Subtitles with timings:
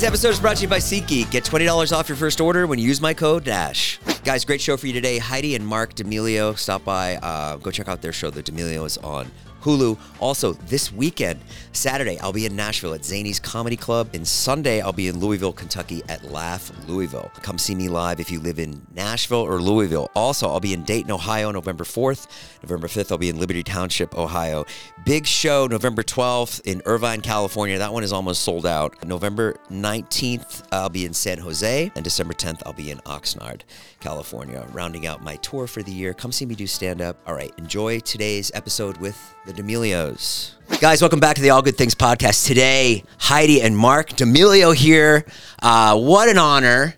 [0.00, 1.30] Today's episode is brought to you by SeatGeek.
[1.30, 3.98] Get $20 off your first order when you use my code DASH.
[4.24, 5.18] Guys, great show for you today.
[5.18, 7.16] Heidi and Marc D'Amelio stop by.
[7.16, 8.30] Uh, go check out their show.
[8.30, 9.30] The D'Amelio is on
[9.62, 9.98] Hulu.
[10.18, 11.40] Also, this weekend,
[11.72, 14.10] Saturday, I'll be in Nashville at Zanies Comedy Club.
[14.14, 17.30] And Sunday, I'll be in Louisville, Kentucky at Laugh Louisville.
[17.42, 20.10] Come see me live if you live in Nashville or Louisville.
[20.14, 22.26] Also, I'll be in Dayton, Ohio, November 4th.
[22.62, 24.64] November 5th, I'll be in Liberty Township, Ohio.
[25.04, 27.78] Big show, November 12th in Irvine, California.
[27.78, 29.04] That one is almost sold out.
[29.04, 31.90] November 19th, I'll be in San Jose.
[31.94, 33.62] And December 10th, I'll be in Oxnard,
[34.00, 36.14] California, rounding out my tour for the year.
[36.14, 37.16] Come see me do stand up.
[37.26, 40.52] All right, enjoy today's episode with the D'Amelios.
[40.80, 42.46] Guys, welcome back to the All Good Things podcast.
[42.46, 45.24] Today, Heidi and Marc D'Amelio here.
[45.62, 46.96] Uh, what an honor.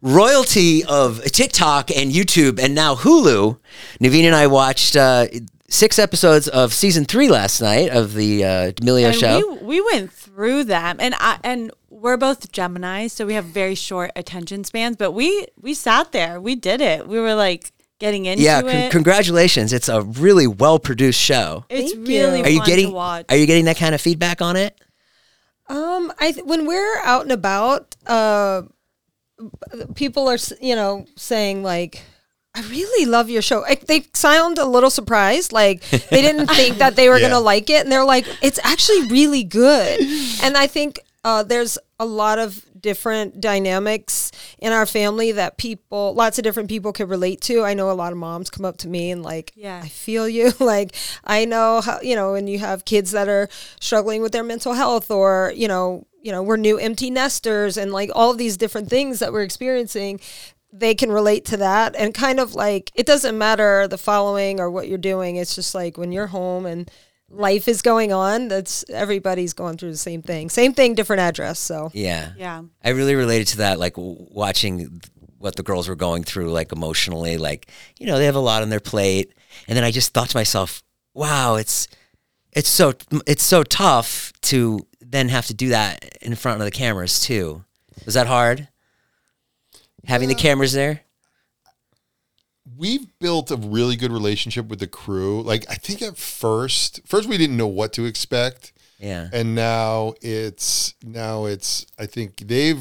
[0.00, 3.58] Royalty of TikTok and YouTube and now Hulu.
[4.00, 5.26] Naveen and I watched uh,
[5.68, 9.56] six episodes of season three last night of the uh, D'Amelio and show.
[9.56, 11.70] We, we went through them, and I and
[12.04, 14.96] we're both Gemini, so we have very short attention spans.
[14.96, 17.08] But we we sat there, we did it.
[17.08, 18.44] We were like getting into it.
[18.44, 18.92] yeah, con- it.
[18.92, 19.72] congratulations.
[19.72, 21.64] It's a really well produced show.
[21.70, 22.44] it's Thank really you.
[22.44, 23.26] Are you fun getting to watch.
[23.30, 24.78] Are you getting that kind of feedback on it?
[25.68, 28.62] Um, I th- when we're out and about, uh,
[29.94, 32.02] people are you know saying like.
[32.56, 33.62] I really love your show.
[33.62, 37.30] Like, they sound a little surprised, like they didn't think that they were Yeah.
[37.30, 39.98] gonna like it, and they're like, "It's actually really good."
[40.40, 46.12] And I think uh, there's a lot of different dynamics in our family that people,
[46.14, 47.62] lots of different people can relate to.
[47.62, 49.80] I know a lot of moms come up to me and like, Yeah.
[49.82, 50.52] I feel you.
[50.60, 50.94] like
[51.24, 53.48] I know how you know when you have kids that are
[53.80, 57.90] struggling with their mental health or you know you know we're new empty nesters and
[57.92, 60.20] like all of these different things that we're experiencing
[60.72, 64.70] they can relate to that and kind of like it doesn't matter the following or
[64.70, 66.90] what you're doing it's just like when you're home and
[67.34, 71.58] life is going on that's everybody's going through the same thing same thing different address
[71.58, 72.32] so Yeah.
[72.36, 72.62] Yeah.
[72.84, 75.00] I really related to that, like w- watching
[75.38, 78.62] what the girls were going through, like emotionally, like you know they have a lot
[78.62, 79.32] on their plate,
[79.68, 80.82] and then I just thought to myself,
[81.12, 81.86] wow, it's
[82.52, 82.94] it's so
[83.26, 87.64] it's so tough to then have to do that in front of the cameras too.
[88.06, 88.68] Was that hard?
[90.06, 91.02] Having the uh, cameras there?
[92.76, 95.42] We've built a really good relationship with the crew.
[95.42, 99.28] Like I think at first, first we didn't know what to expect, Yeah.
[99.32, 101.86] and now it's now it's.
[101.98, 102.80] I think they've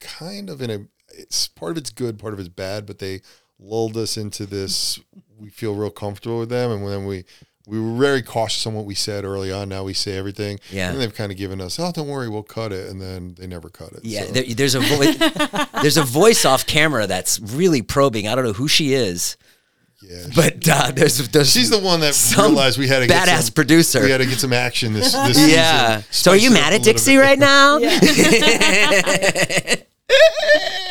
[0.00, 0.78] kind of in a.
[1.14, 3.20] It's part of it's good, part of it's bad, but they
[3.58, 4.98] lulled us into this.
[5.38, 7.24] We feel real comfortable with them, and then we.
[7.66, 9.68] We were very cautious on what we said early on.
[9.68, 10.58] Now we say everything.
[10.70, 10.90] Yeah.
[10.90, 12.90] And they've kind of given us, oh, don't worry, we'll cut it.
[12.90, 14.00] And then they never cut it.
[14.04, 18.26] Yeah, So- there, there's a vo- there's a voice off camera that's really probing.
[18.26, 19.36] I don't know who she is,
[20.02, 20.26] yeah.
[20.34, 23.54] but uh, there's, there's She's the one that realized we had to get badass some,
[23.54, 24.02] producer.
[24.02, 25.12] We had to get some action this.
[25.26, 25.98] this yeah.
[25.98, 26.12] season.
[26.12, 27.20] So are you Spice it up mad at Dixie bit.
[27.20, 27.78] right now?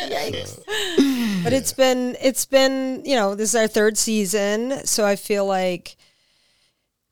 [0.08, 1.44] Yikes.
[1.44, 5.44] But it's been it's been you know this is our third season so i feel
[5.46, 5.96] like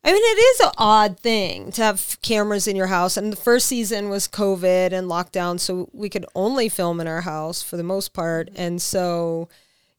[0.03, 3.37] i mean it is an odd thing to have cameras in your house and the
[3.37, 7.77] first season was covid and lockdown so we could only film in our house for
[7.77, 8.61] the most part mm-hmm.
[8.61, 9.47] and so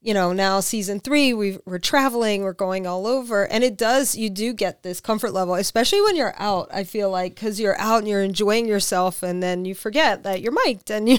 [0.00, 4.16] you know now season three we we're traveling we're going all over and it does
[4.16, 7.78] you do get this comfort level especially when you're out i feel like because you're
[7.78, 11.08] out and you're enjoying yourself and then you forget that you're mic'd and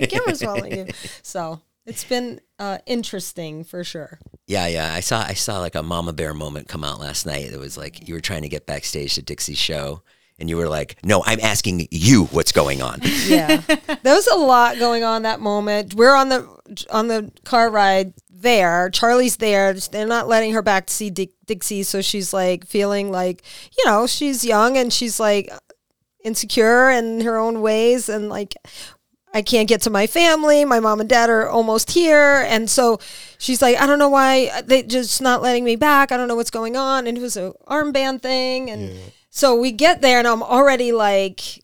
[0.00, 0.86] the camera's following you.
[1.22, 4.92] So it's been uh, interesting for sure Yeah, yeah.
[4.92, 7.52] I saw I saw like a mama bear moment come out last night.
[7.52, 10.02] It was like you were trying to get backstage to Dixie's show
[10.38, 13.62] and you were like, "No, I'm asking you what's going on." yeah
[14.02, 16.48] there was a lot going on that moment we're on the
[16.90, 21.30] on the car ride there charli's there they're not letting her back to see Dick,
[21.46, 23.42] dixie so she's like feeling like
[23.76, 25.50] you know she's young and she's like
[26.24, 28.54] insecure in her own ways and like
[29.32, 30.64] I can't get to my family.
[30.64, 32.44] My mom and dad are almost here.
[32.48, 32.98] And so
[33.38, 36.10] she's like, I don't know why they just not letting me back.
[36.10, 37.06] I don't know what's going on.
[37.06, 38.70] And it was a armband thing.
[38.70, 38.98] And
[39.30, 41.62] so we get there and I'm already like,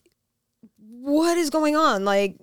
[0.77, 2.05] what is going on?
[2.05, 2.37] Like,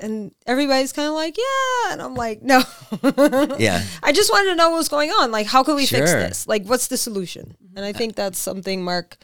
[0.00, 1.92] and everybody's kind of like, yeah.
[1.92, 2.62] And I'm like, no.
[3.58, 3.84] Yeah.
[4.02, 5.32] I just wanted to know what was going on.
[5.32, 6.46] Like, how can we fix this?
[6.46, 7.56] Like, what's the solution?
[7.62, 7.76] Mm-hmm.
[7.76, 9.16] And I think that's something Marc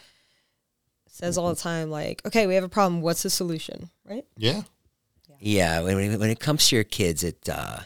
[1.08, 1.90] says all the time.
[1.90, 3.02] Like, okay, we have a problem.
[3.02, 3.90] What's the solution?
[4.04, 4.24] Right?
[4.36, 4.62] Yeah.
[5.44, 7.80] Yeah, when, when when it comes to your kids, it uh,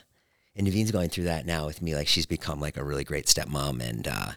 [0.55, 1.97] and Naveen's going through that now with me.
[1.97, 4.31] Like she's become like a really great stepmom, and uh,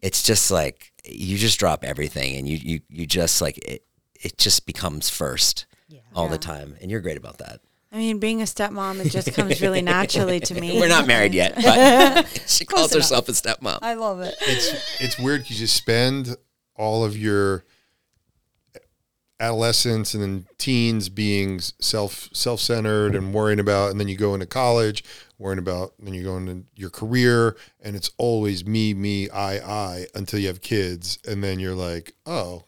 [0.00, 3.84] it's just like you just drop everything, and you you you just like it.
[4.22, 5.66] It just becomes first
[6.14, 7.60] all the time, and you're great about that.
[7.92, 10.80] I mean, being a stepmom, it just comes really naturally to me.
[10.80, 13.80] We're not married yet, but she calls Close herself a stepmom.
[13.82, 14.34] I love it.
[14.40, 16.36] It's it's weird because you spend
[16.74, 17.64] all of your
[19.42, 24.34] adolescence and then teens being self self centered and worrying about, and then you go
[24.34, 25.04] into college
[25.38, 30.06] worrying about, then you go into your career, and it's always me, me, I, I
[30.14, 32.64] until you have kids, and then you're like, oh,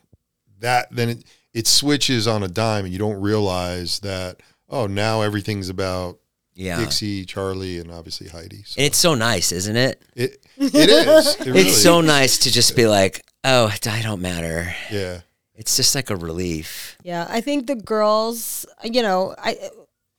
[0.61, 5.23] that then it it switches on a dime, and you don't realize that oh now
[5.23, 6.19] everything's about
[6.55, 6.79] Yeah.
[6.81, 8.65] Dixie, Charli, and obviously Heidi.
[8.65, 10.03] So And it's so nice, isn't it?
[10.17, 11.37] it it is.
[11.37, 14.75] It really It's so nice to just be like, oh, I don't matter.
[14.91, 15.21] yeah.
[15.55, 16.97] It's just like a relief.
[17.03, 19.57] Yeah, I think the girls, you know, I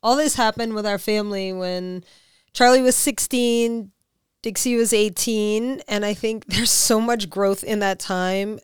[0.01, 2.03] all this happened with our family when
[2.53, 3.91] Charli was 16,
[4.43, 8.59] Dixie was 18, and I think there's so much growth in that time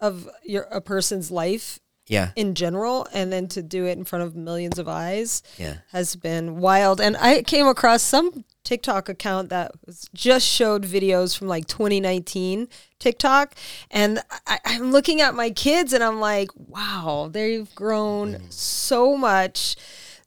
[0.00, 2.32] of your a person's life Yeah.
[2.36, 5.78] in general and then to do it in front of millions of eyes Yeah.
[5.92, 7.00] has been wild.
[7.00, 12.68] And I came across some TikTok account that was, just showed videos from like 2019
[12.98, 13.54] TikTok.
[13.90, 18.46] And I, I'm looking at my kids and I'm like, wow, they've grown mm-hmm.
[18.48, 19.76] so much.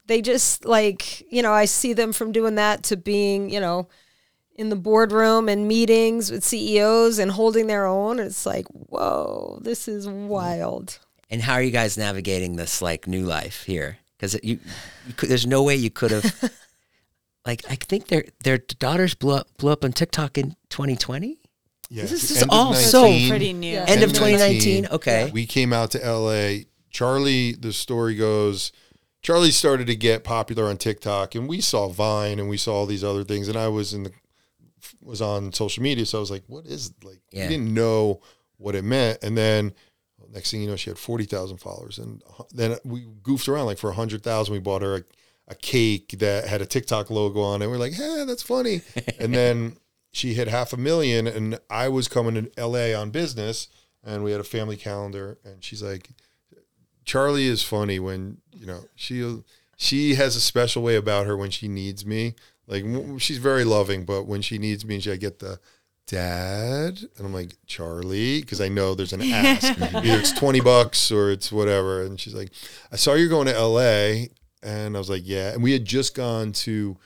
[0.06, 3.88] They just like, you know, I see them from doing that to being, you know,
[4.56, 8.19] in the boardroom and meetings with CEOs and holding their own.
[8.19, 10.27] It's like, whoa, this is mm-hmm.
[10.27, 11.00] wild.
[11.29, 13.97] And how are you guys navigating this like new life here?
[14.18, 14.59] Because you,
[15.07, 16.51] you could, there's no way you could have.
[17.45, 21.38] like I think their their daughters blew up blew up on TikTok in 2020.
[21.89, 22.01] Yeah.
[22.03, 23.71] This is- this is End of all so Pretty new.
[23.74, 23.85] Yeah.
[23.88, 24.83] End of 2019.
[24.83, 24.88] 2019.
[24.95, 25.31] Okay.
[25.33, 26.63] We came out to LA.
[26.94, 28.71] Charli, the story goes,
[29.21, 32.85] Charli started to get popular on TikTok, and we saw Vine and we saw all
[32.85, 33.47] these other things.
[33.47, 34.12] And I was in the
[35.01, 37.44] was on social media, so I was like, "What is like?" Yeah.
[37.44, 38.21] We didn't know
[38.57, 39.73] what it meant, and then
[40.33, 42.21] next thing you know, she had forty thousand followers, and
[42.51, 44.53] then we goofed around like for a hundred thousand.
[44.53, 45.03] We bought her a,
[45.50, 47.68] a cake that had a TikTok logo on it.
[47.68, 48.81] We're like, "Hey, that's funny,"
[49.19, 49.77] and then
[50.12, 53.68] she hit half a million, and I was coming to LA on business,
[54.03, 56.09] and we had a family calendar, and she's like,
[57.06, 59.41] Charli is funny when you know she
[59.77, 62.35] she has a special way about her when she needs me.
[62.68, 62.83] Like
[63.19, 65.59] she's very loving, but when she needs me, she I get the
[66.07, 69.63] dad, and I'm like Charli because I know there's an ask.
[69.81, 72.01] Either it's twenty bucks or it's whatever.
[72.01, 72.51] And she's like,
[72.92, 74.30] I saw you're going to L.A.
[74.63, 75.54] And I was like, yeah.
[75.54, 76.98] And we had just gone to.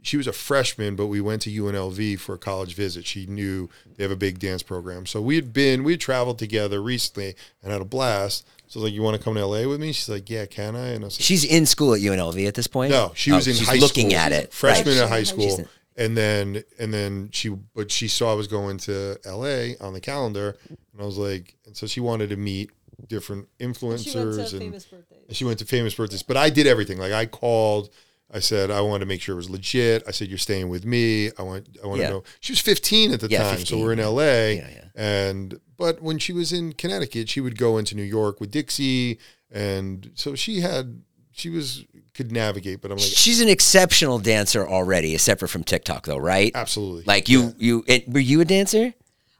[0.00, 3.04] She was a freshman, but we went to UNLV for a college visit.
[3.04, 6.38] She knew they have a big dance program, so we had been we had traveled
[6.38, 8.46] together recently and had a blast.
[8.68, 10.46] So I was like, "You want to come to LA with me?" She's like, "Yeah,
[10.46, 12.92] can I?" And I was like, She's in school at UNLV at this point.
[12.92, 14.52] "No, she was Oh, in she's high looking school, at it.
[14.52, 15.02] freshman Right.
[15.02, 18.46] in high She's school." In- And then and then she but she saw I was
[18.46, 22.36] going to LA on the calendar, and I was like, and so she wanted to
[22.36, 22.70] meet
[23.08, 25.18] different influencers and famous birthdays.
[25.28, 26.22] and she went to famous birthdays.
[26.22, 26.98] But I did everything.
[26.98, 27.90] Like I called.
[28.30, 30.02] I said I wanted to make sure it was legit.
[30.06, 31.30] I said you're staying with me.
[31.38, 32.08] I want I want Yeah.
[32.08, 32.24] to know.
[32.40, 34.00] She was 15 at the Yeah, time, 15, so we're in.
[34.00, 34.22] LA.
[34.22, 34.84] Yeah, yeah.
[34.94, 39.18] And but when she was in Connecticut, she would go into New York with Dixie,
[39.50, 41.02] and so she had
[41.38, 42.80] she was could navigate.
[42.80, 46.50] But I'm like She's an exceptional dancer already, separate from TikTok, though, right?
[46.54, 48.92] absolutely Like you, you it, were you a dancer,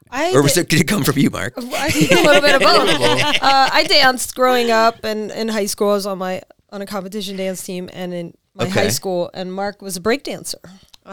[0.09, 1.53] I or was did- it, did it come from you, Marc?
[1.57, 3.41] I think a little bit of both.
[3.43, 6.41] Uh, I danced growing up, and in high school, I was on my
[6.71, 8.71] on a competition dance team, and in my Okay.
[8.85, 10.59] high school, and Marc was a break dancer.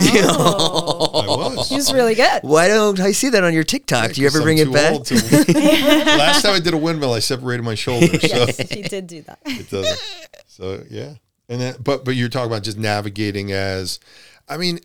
[0.01, 1.21] Oh.
[1.23, 1.69] I was.
[1.69, 2.43] He was really good.
[2.43, 4.13] Why don't I see that on your TikTok?
[4.13, 4.93] Do you ever I'm bring it back?
[4.93, 5.15] old to-
[5.55, 8.07] Last time I did a windmill, I separated my shoulder.
[8.21, 9.39] So Yes, he did do that.
[9.47, 10.29] it doesn't.
[10.47, 11.15] So yeah,
[11.49, 14.01] and then but but you're talking about just navigating as,
[14.49, 14.81] I mean,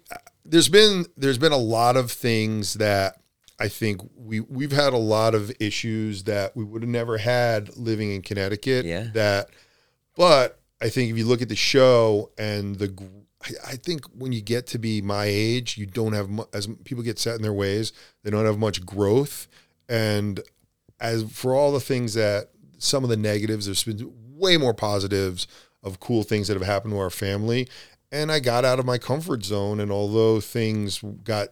[0.45, 3.17] there's been there's been a lot of things that
[3.59, 7.77] I think we we've had a lot of issues that we would have never had
[7.77, 8.85] living in Connecticut.
[8.85, 9.07] Yeah.
[9.13, 9.49] That,
[10.15, 13.20] but I think if you look at the show and the.
[13.43, 16.67] I- I think when you get to be my age, you don't have mu- as
[16.83, 17.91] people get set in their ways.
[18.23, 19.47] They don't have much growth,
[19.89, 20.41] and
[20.99, 25.47] as for all the things that some of the negatives, there's been way more positives
[25.83, 27.67] of cool things that have happened to our family.
[28.11, 29.79] And I got out of my comfort zone.
[29.79, 31.49] And although things got,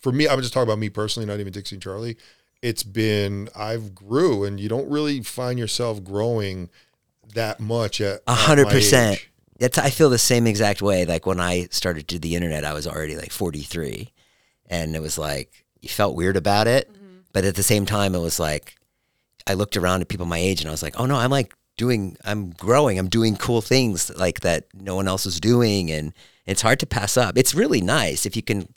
[0.00, 2.16] for me, I'm just talking about me personally, not even Dixie and Charli.
[2.62, 6.68] It's been, I've grew and you don't really find yourself growing
[7.34, 9.26] that much at A hundred percent.
[9.60, 11.04] That's I feel the same exact way.
[11.04, 14.10] Like when I started to do the internet, I was already like 43,
[14.68, 17.20] and it was like you felt weird about it, mm-hmm.
[17.32, 18.76] but at the same time, it was like
[19.46, 21.54] I looked around at people my age, and I was like, oh no, I'm like
[21.76, 26.14] doing, I'm growing, I'm doing cool things like that no one else is doing, and
[26.46, 27.36] it's hard to pass up.
[27.36, 28.72] It's really nice if you can,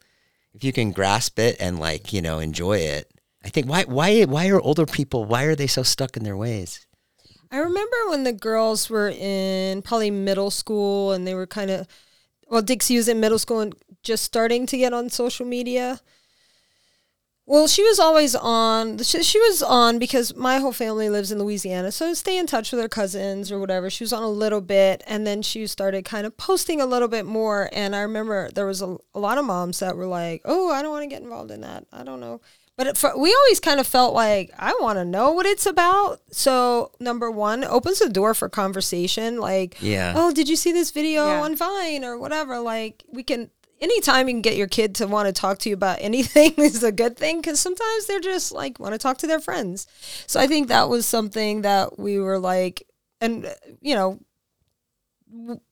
[0.53, 3.09] if you can grasp it and like you know enjoy it.
[3.45, 6.37] I think why why why are older people why are they so stuck in their
[6.37, 6.85] ways?
[7.53, 11.87] I remember when the girls were in probably middle school and they were kind of,
[12.47, 16.01] well, Dixie was in middle school and just starting to get on social media.
[17.45, 18.97] Well, she was always on.
[19.03, 22.71] She, she was on because my whole family lives in Louisiana, so stay in touch
[22.71, 23.89] with her cousins or whatever.
[23.89, 27.09] She was on a little bit, and then she started kind of posting a little
[27.09, 27.69] bit more.
[27.73, 30.81] And I remember there was a, a lot of moms that were like, "Oh, I
[30.81, 31.85] don't want to get involved in that.
[31.91, 32.39] I don't know."
[32.75, 36.21] But for, we always kind of felt like I want to know what it's about.
[36.31, 39.37] So number one opens the door for conversation.
[39.39, 40.13] Like, Yeah.
[40.15, 41.41] oh, did you see this video Yeah.
[41.41, 42.59] on Vine or whatever?
[42.59, 45.75] Like, we can anytime you can get your kid to want to talk to you
[45.75, 49.27] about anything is a good thing because sometimes they're just like want to talk to
[49.27, 49.85] their friends.
[50.25, 52.87] So I think that was something that we were like,
[53.21, 54.19] and you know,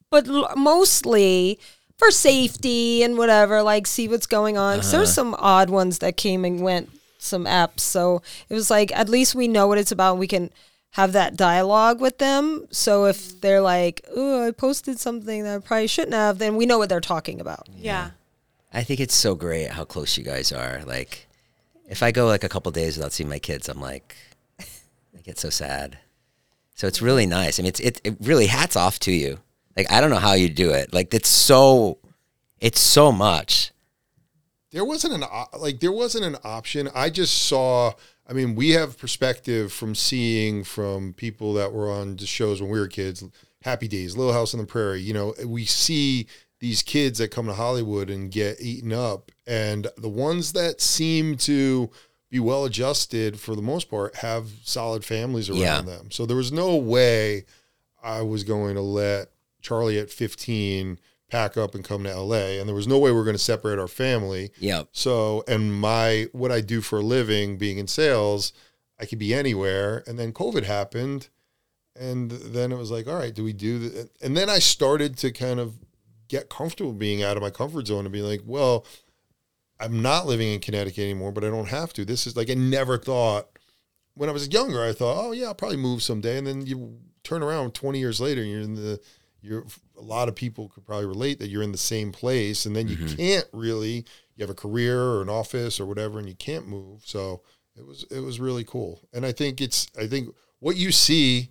[0.09, 1.59] but l- mostly
[2.01, 4.77] for safety and whatever, like see what's going on.
[4.79, 5.13] 'Cause There's uh-huh.
[5.13, 6.89] some odd ones that came and went,
[7.19, 7.81] some apps.
[7.81, 10.17] So it was like at least we know what it's about.
[10.17, 10.49] We can
[10.95, 12.67] have that dialogue with them.
[12.71, 16.65] So if they're like, "Oh, I posted something that I probably shouldn't have," then we
[16.65, 17.67] know what they're talking about.
[17.77, 18.11] Yeah.
[18.73, 20.81] I think it's so great how close you guys are.
[20.85, 21.27] Like,
[21.87, 24.15] if I go like a couple days without seeing my kids, I'm like,
[24.59, 25.99] I get so sad.
[26.73, 27.59] So it's really nice.
[27.59, 29.37] I mean, it's it, it really hats off to you.
[29.77, 30.93] Like, I don't know how you do it.
[30.93, 31.97] Like, it's so,
[32.59, 33.71] it's so much.
[34.71, 35.23] there wasn't an
[35.59, 37.91] like there wasn't an option i just saw
[38.29, 42.71] i mean we have perspective from seeing from people that were on the shows when
[42.71, 43.21] we were kids
[43.63, 46.25] happy days little house on the prairie you know we see
[46.59, 51.35] these kids that come to hollywood and get eaten up and the ones that seem
[51.35, 51.89] to
[52.29, 55.81] be well adjusted for the most part have solid families around Yeah.
[55.81, 57.43] them so there was no way
[58.01, 60.99] i was going to let charli at 15
[61.29, 63.39] pack up and come to LA and there was no way we are going to
[63.39, 64.51] separate our family.
[64.59, 64.89] Yep.
[64.91, 68.51] So, and my what I do for a living being in sales,
[68.99, 71.29] I could be anywhere and then COVID happened
[71.95, 75.17] and then it was like, all right, do we do the and then I started
[75.19, 75.75] to kind of
[76.27, 78.85] get comfortable being out of my comfort zone and be like, well,
[79.79, 82.05] I'm not living in Connecticut anymore, but I don't have to.
[82.05, 83.47] This is like I never thought
[84.15, 86.37] when I was younger, I thought, oh yeah, I'll probably move someday.
[86.37, 88.99] And then you turn around 20 years later, and you're in the,
[89.41, 89.65] you're
[89.97, 92.87] a lot of people could probably relate that you're in the same place, and then
[92.87, 93.15] you mm-hmm.
[93.15, 94.05] can't really.
[94.35, 97.01] You have a career or an office or whatever, and you can't move.
[97.05, 97.41] So
[97.75, 101.49] it was it was really cool, and I think it's I think what you see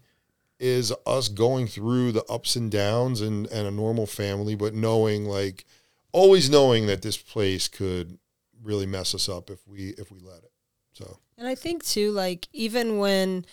[0.58, 5.24] is us going through the ups and downs and and a normal family, but knowing
[5.24, 5.64] like
[6.12, 8.18] always knowing that this place could
[8.62, 10.52] really mess us up if we if we let it.
[10.92, 13.44] So And I think too, like even when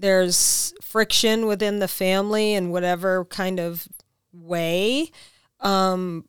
[0.00, 3.86] there's friction within the family in whatever kind of
[4.32, 5.10] way,
[5.60, 6.24] um,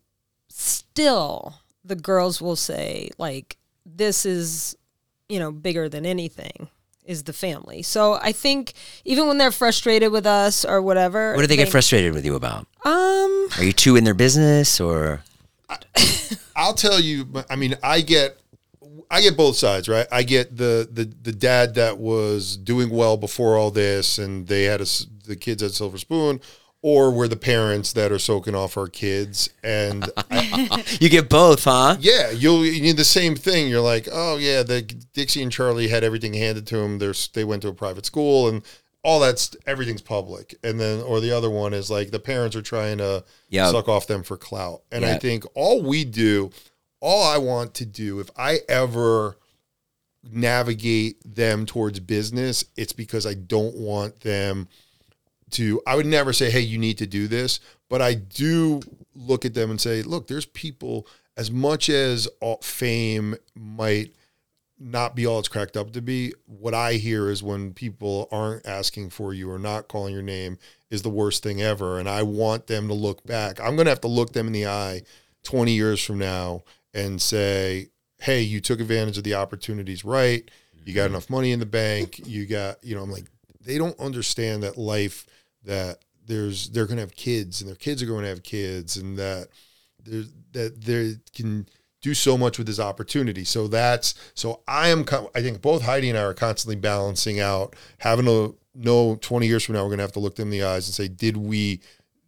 [0.49, 4.75] still the girls will say like, "This is,
[5.29, 6.69] you know, bigger than anything."
[7.03, 7.81] Is the family.
[7.81, 8.73] So I think
[9.05, 12.35] even when they're frustrated with us or whatever, What do they get frustrated with you
[12.35, 12.67] about?
[12.85, 15.23] Um, Are you too in their business or?
[16.55, 17.27] I'll tell you.
[17.49, 18.39] I mean, I get,
[19.11, 20.07] I get both sides, right?
[20.11, 24.63] I get the the the dad that was doing well before all this, and they
[24.63, 24.87] had a
[25.27, 26.39] the kids had silver spoon,
[26.81, 31.65] or we're the parents that are soaking off our kids, and I, You get both,
[31.65, 31.97] huh?
[31.99, 33.67] yeah, you'll you need the same thing.
[33.67, 36.97] You're like, oh yeah, the Dixie and Charli had everything handed to them.
[36.99, 38.63] There's they went to a private school and.
[39.03, 42.61] All that's everything's public, and then or the other one is like the parents are
[42.61, 43.71] trying to Yep.
[43.71, 44.83] suck off them for clout.
[44.91, 46.51] And I think all we do,
[47.01, 49.37] all I want to do, if I ever
[50.23, 54.67] navigate them towards business, it's because I don't want them
[55.51, 55.81] to.
[55.85, 58.81] I would never say, "Hey, you need to do this," but I do
[59.15, 62.27] look at them and say, "Look, there's people." As much as
[62.61, 64.13] fame might
[64.81, 66.33] not be all it's cracked up to be.
[66.45, 70.57] What I hear is when people aren't asking for you or not calling your name
[70.89, 71.99] is the worst thing ever.
[71.99, 73.59] And I want them to look back.
[73.59, 75.03] I'm going to have to look them in the eye
[75.43, 80.49] 20 years from now and say, hey, you took advantage of the opportunities right.
[80.85, 81.11] You got mhm.
[81.11, 82.21] enough money in the bank.
[82.27, 83.25] You got, you know, I'm like,
[83.63, 85.25] they don't understand that life,
[85.63, 88.97] that there's, they're going to have kids and their kids are going to have kids
[88.97, 89.47] and that
[90.03, 91.67] there, that they can
[92.01, 93.43] do so much with this opportunity.
[93.43, 95.05] So that's so I am.
[95.35, 99.63] I think both Heidi and I are constantly balancing out having to know 20 years
[99.63, 101.37] from now we're going to have to look them in the eyes and say, did
[101.37, 101.81] we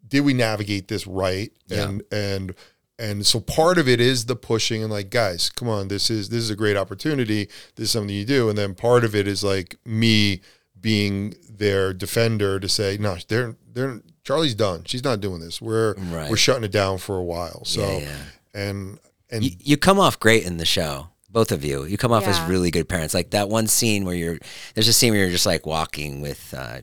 [0.07, 1.51] did we navigate this right?
[1.67, 1.89] Yeah.
[1.89, 2.55] And and
[2.99, 6.29] and so part of it is the pushing and like guys, come on, this is
[6.29, 7.45] this is a great opportunity.
[7.75, 8.49] This is something you do.
[8.49, 10.41] And then part of it is like me
[10.79, 14.83] being their defender to say, no, they're they're Charli's done.
[14.85, 15.61] She's not doing this.
[15.61, 16.29] We're Right.
[16.29, 17.65] we're shutting it down for a while.
[17.65, 18.17] So Yeah, yeah.
[18.53, 21.85] and and You, you come off great in the show, both of you.
[21.85, 23.13] You come off as really good parents.
[23.13, 24.37] Like that one scene where you're
[24.75, 26.81] there's a scene where you're just like walking with uh,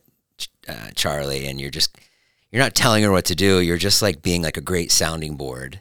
[0.69, 1.97] uh, Charli, and you're just
[2.50, 3.61] you're not telling her what to do.
[3.61, 5.81] You're just like being like a great sounding board.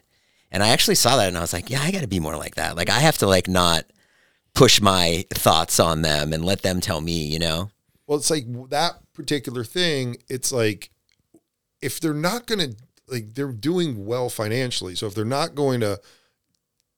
[0.52, 2.36] And I actually saw that, and I was like, yeah, I got to be more
[2.36, 2.76] like that.
[2.76, 3.84] Like I have to like not
[4.54, 7.70] push my thoughts on them and let them tell me, you know?
[8.06, 10.16] Well, it's like that particular thing.
[10.28, 10.90] It's like
[11.80, 12.76] if they're not going to
[13.06, 14.94] like they're doing well financially.
[14.94, 16.00] So if they're not going to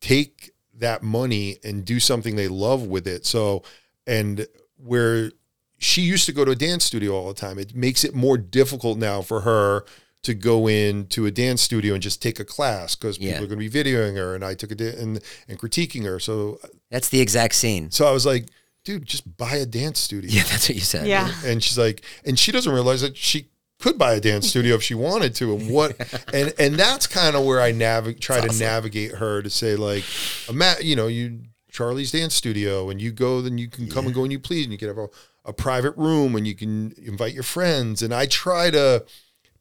[0.00, 3.26] take that money and do something they love with it.
[3.26, 3.62] So
[4.06, 5.32] and where
[5.78, 8.38] she used to go to a dance studio all the time, it makes it more
[8.38, 9.84] difficult now for her
[10.22, 13.32] to go into a dance studio and just take a class because Yeah.
[13.32, 16.04] people are going to be videoing her and I took a da- and and critiquing
[16.04, 16.18] her.
[16.20, 17.90] So uh, That's the exact scene.
[17.90, 18.46] so I was like,
[18.84, 20.30] dude, just buy a dance studio.
[20.30, 21.06] Yeah, that's what you said.
[21.06, 21.32] Yeah.
[21.44, 23.48] And she's like, and she doesn't realize that she
[23.80, 25.54] could buy a dance studio if she wanted to.
[25.56, 25.96] And what,
[26.32, 30.04] and and that's kind of where I navigate, try to navigate her to say like,
[30.48, 31.40] ima- you know, you
[31.72, 34.64] Charli's dance studio, and you go, then you can come and go when you please,
[34.66, 35.08] and you can have a,
[35.46, 38.02] a private room, and you can invite your friends.
[38.02, 39.04] And I try to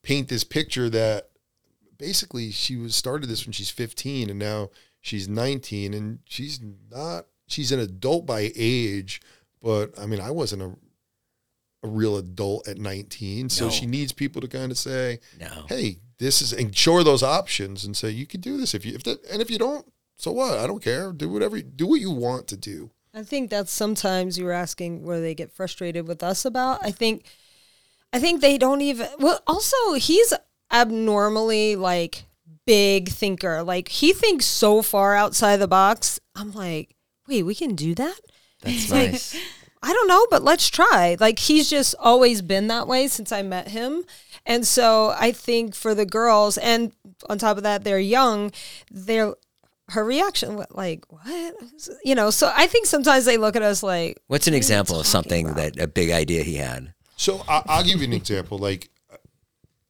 [0.03, 1.29] paint this picture that
[1.97, 7.25] basically she was started this when she's 15 and now she's 19 and she's not
[7.47, 9.21] she's an adult by age
[9.61, 10.71] but i mean i wasn't a,
[11.83, 13.69] a real adult at 19 so No.
[13.71, 15.65] she needs people to kind of say No.
[15.69, 18.85] hey this is and show her those options and say you can do this if
[18.85, 19.85] you if that and if you don't
[20.17, 23.23] so what i don't care do whatever you- do what you want to do I
[23.23, 26.79] think that's sometimes you're asking where they get frustrated with us about.
[26.81, 27.25] I think
[28.13, 30.33] I think they don't even well also he's
[30.71, 32.25] abnormally like
[32.65, 33.63] big thinker.
[33.63, 36.19] Like he thinks so far outside the box.
[36.35, 36.95] I'm like,
[37.27, 38.19] "Wait, we can do that?"
[38.61, 39.35] That's like- nice.
[39.83, 41.17] I don't know, but let's try.
[41.19, 44.03] Like he's just always been that way since I met him.
[44.45, 46.91] And so I think for the girls and
[47.27, 48.51] on top of that they're young,
[48.91, 49.33] they're
[49.89, 51.55] her reaction like what?
[52.03, 55.07] You know, so I think sometimes they look at us like What's an example of
[55.07, 55.55] something about?
[55.75, 56.93] that a big idea he had?
[57.21, 58.57] So I, I'll give you an example.
[58.57, 58.89] Like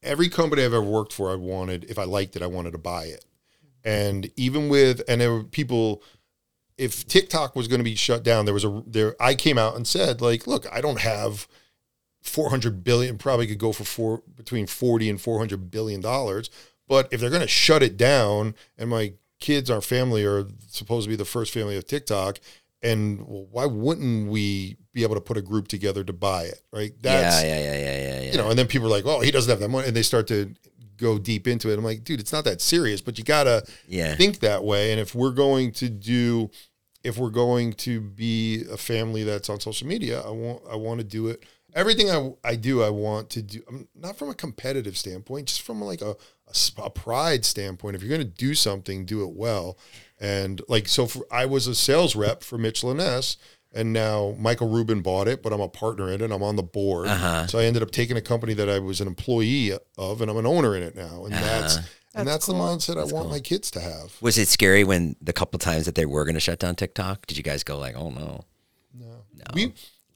[0.04, 2.78] every company I've ever worked for, I wanted if I liked it, I wanted to
[2.78, 3.24] buy it.
[3.86, 6.04] And even with and there were people,
[6.78, 9.16] if TikTok was going to be shut down, there was a there.
[9.18, 11.48] I came out and said like, look, I don't have
[12.22, 13.18] four hundred billion.
[13.18, 16.50] Probably could go for four between forty and four hundred billion dollars.
[16.86, 21.06] But if they're going to shut it down, and my kids, our family, are supposed
[21.06, 22.40] to be the first family of TikTok,
[22.84, 26.62] and well, why wouldn't we be able to put a group together to buy it?
[26.72, 26.92] Right?
[27.02, 28.32] That's, yeah, yeah, yeah, yeah, yeah, yeah.
[28.32, 30.02] you know, and then people are like, "Oh, he doesn't have that money," and they
[30.04, 30.54] start to
[30.98, 31.78] go deep into it.
[31.80, 34.16] I'm like, dude, it's not that serious, but you gotta Yeah.
[34.16, 34.92] think that way.
[34.92, 36.52] And if we're going to do,
[37.04, 41.00] if we're going to be a family that's on social media, I want, I want
[41.00, 41.44] to do it.
[41.74, 45.62] Everything I, I do, I want to do, I'm not from a competitive standpoint, just
[45.64, 46.16] from like a
[46.84, 47.96] a pride standpoint.
[47.96, 49.78] If you're going to do something, do it well.
[50.22, 53.38] And like, so for, I was a sales rep for Mitchell and Ness,
[53.74, 56.32] and now Michael Rubin bought it, but I'm a partner in it.
[56.32, 57.08] I'm on the board.
[57.08, 57.48] Uh-huh.
[57.48, 60.38] So I ended up taking a company that I was an employee of, and I'm
[60.38, 61.26] an owner in it now.
[61.26, 61.76] And that's
[62.14, 62.62] and That's that's the cool.
[62.62, 64.16] mindset I want my kids to have.
[64.22, 67.26] Was it scary when the couple times that they were going to shut down TikTok?
[67.26, 68.46] Did you guys go like, "Oh no"?
[68.94, 69.24] No,
[69.56, 69.74] we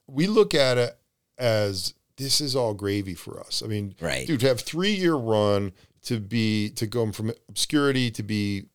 [0.08, 0.98] we look at it
[1.40, 3.64] as this is all gravy for us.
[3.64, 4.28] I mean, Right.
[4.28, 5.72] dude, to have three year run
[6.04, 8.66] to be to go from obscurity to be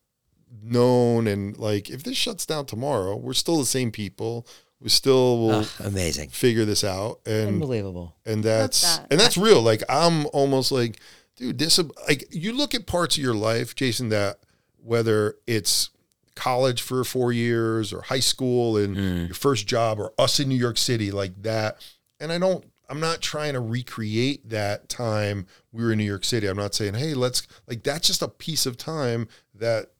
[0.61, 4.47] known and like if this shuts down tomorrow, we're still the same people.
[4.79, 8.15] We still will Ugh, amazing, figure this out and unbelievable.
[8.25, 9.07] and that's that.
[9.11, 9.61] and that's real.
[9.61, 10.99] Like I'm almost like,
[11.35, 14.39] dude, this like you look at parts of your life, Jason, that
[14.77, 15.91] whether it's
[16.35, 19.25] college for four years or high school and mm.
[19.27, 21.77] your first job or us in New York City like that.
[22.19, 26.25] And I don't I'm not trying to recreate that time we were in New York
[26.25, 26.47] City.
[26.47, 29.91] I'm not saying, hey, let's like that's just a piece of time that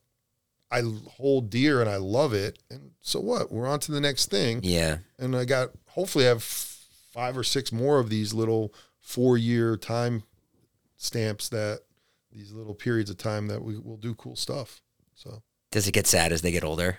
[0.72, 0.82] I
[1.18, 2.58] hold dear and I love it.
[2.70, 3.52] And so what?
[3.52, 7.44] We're on to the next thing Yeah, and I got hopefully I have five or
[7.44, 10.22] six more of these little four year time
[10.96, 11.80] stamps that
[12.32, 14.80] these little periods of time that we will do cool stuff.
[15.14, 16.98] So does it get sad as they get older?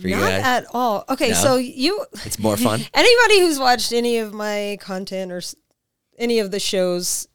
[0.00, 1.04] For you not guys, at all.
[1.08, 1.34] Okay, No?
[1.34, 2.80] so you it's more fun.
[2.94, 5.40] anybody who's watched any of my content or
[6.18, 7.26] any of the shows,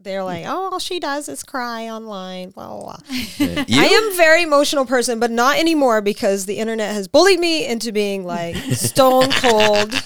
[0.00, 2.80] they're like, "Oh, all she does is cry online." Blah blah.
[2.82, 2.96] blah.
[3.68, 3.80] You?
[3.80, 7.66] I am a very emotional person, but not anymore because the internet has bullied me
[7.66, 9.90] into being like stone cold.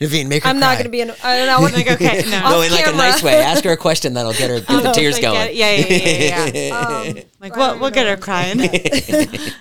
[0.00, 1.00] Naveen, make her I'm not going to be.
[1.02, 1.60] An, I don't know.
[1.60, 2.40] what- Like, okay, no.
[2.50, 3.34] No, in like a nice way.
[3.34, 5.56] Ask her a question that'll get her get the Oh, tears like, going.
[5.56, 6.50] Yeah, yeah, yeah, yeah.
[6.54, 7.10] yeah.
[7.10, 8.58] Um, Like, we'll, we'll get her crying.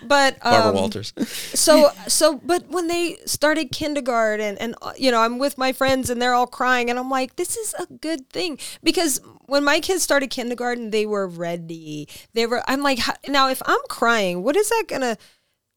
[0.07, 1.13] but Barbara um, Walters.
[1.53, 6.09] so so but when they started kindergarten and uh, you know i'm with my friends
[6.09, 9.79] and they're all crying and i'm like this is a good thing because when my
[9.79, 14.43] kids started kindergarten they were ready they were i'm like how- now if i'm crying
[14.43, 15.17] what is that gonna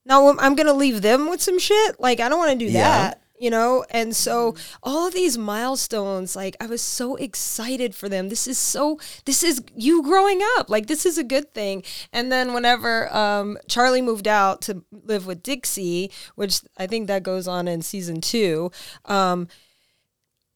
[0.04, 2.82] now i'm gonna leave them with some shit like i don't want to do Yeah.
[2.88, 8.08] that you know and so all of these milestones like i was so excited for
[8.08, 11.82] them this is so this is you growing up like this is a good thing
[12.14, 17.22] and then whenever um, charli moved out to live with dixie which i think that
[17.22, 18.70] goes on in season two
[19.04, 19.48] um,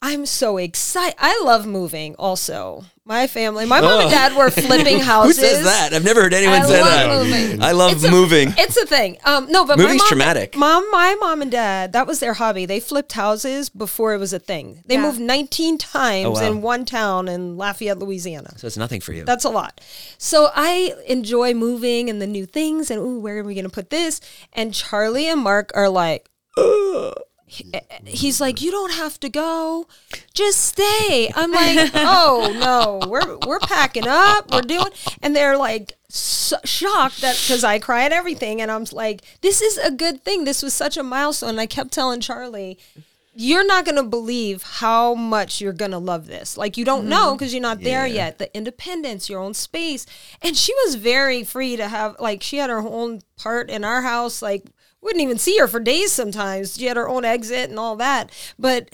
[0.03, 1.14] I'm so excited.
[1.18, 2.87] I love moving also.
[3.11, 4.09] My family, my mom and Oh.
[4.11, 5.37] dad were flipping houses.
[5.37, 5.57] Who houses.
[5.57, 5.92] says that?
[5.92, 7.25] I've never heard anyone I say love that.
[7.25, 7.61] moving.
[7.62, 8.55] I love It's a- moving.
[8.57, 9.18] It's a thing.
[9.25, 10.57] Um, no, but my Moving's mom, traumatic.
[10.57, 12.66] Mom, my mom and dad, that was their hobby.
[12.66, 14.85] They flipped houses before it was a thing.
[14.87, 15.01] They Yeah.
[15.03, 16.46] moved 19 times Oh, wow.
[16.53, 18.53] in one town in Lafayette, Louisiana.
[18.57, 19.25] so it's nothing for you.
[19.25, 19.81] That's a lot.
[20.16, 23.70] So I enjoy moving and the new things and ooh, where are we going to
[23.70, 24.20] put this?
[24.53, 27.12] And Charli and Marc are like, "Ugh."
[27.50, 29.88] He- eh, eh, he's like, you don't have to go,
[30.32, 31.32] just stay.
[31.34, 37.20] I'm like, oh no, we're we're packing up, we're doing, and they're like so shocked
[37.22, 40.44] that because I cry at everything, and I'm like, this is a good thing.
[40.44, 41.58] This was such a milestone.
[41.58, 42.76] I kept telling Charli,
[43.34, 46.56] you're not going to believe how much you're going to love this.
[46.56, 47.10] Like you don't mm-hmm.
[47.10, 48.38] know because you're not there yet.
[48.38, 50.06] The independence, your own space.
[50.40, 54.02] And she was very free to have like she had her own part in our
[54.02, 54.64] house like
[55.02, 56.76] wouldn't even see her for days sometimes.
[56.76, 58.30] She had her own exit and all that.
[58.58, 58.90] But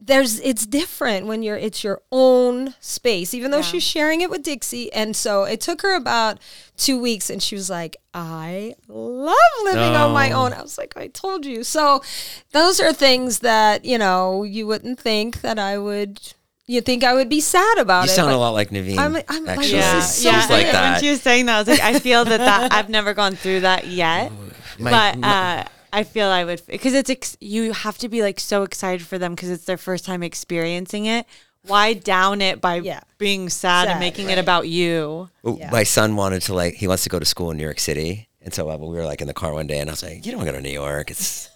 [0.00, 4.44] there's it's different when you're it's your own space even though she's sharing it with
[4.44, 6.38] Dixie and so it took her about
[6.76, 9.34] 2 weeks and she was like I love
[9.64, 12.00] living on my own I was like I told you so
[12.52, 16.20] those are things that you know you wouldn't think that I would
[16.68, 18.98] you think I would be sad about you it sound a lot like Naveen.
[18.98, 19.72] I'm- I'm like, actually.
[19.72, 20.40] this Yeah, is so yeah.
[20.42, 20.92] She's like that.
[20.92, 23.34] When she was saying that, I was like, I feel that that I've never gone
[23.36, 24.47] through that yet, oh,
[24.78, 28.20] My- but my- uh, I feel I would because it's ex- you have to be
[28.22, 31.26] like so excited for them because it's their first time experiencing it.
[31.66, 33.00] Why down it by Yeah.
[33.18, 34.36] being sad, Sad, and making right.
[34.38, 35.28] it about you?
[35.42, 35.70] Well, Yeah.
[35.70, 38.28] My son wanted to like he wants to go to school in New York City,
[38.42, 40.24] and so uh, we were like in the car one day, and I was like,
[40.26, 41.10] "You don't want to go to New York.
[41.10, 41.48] It's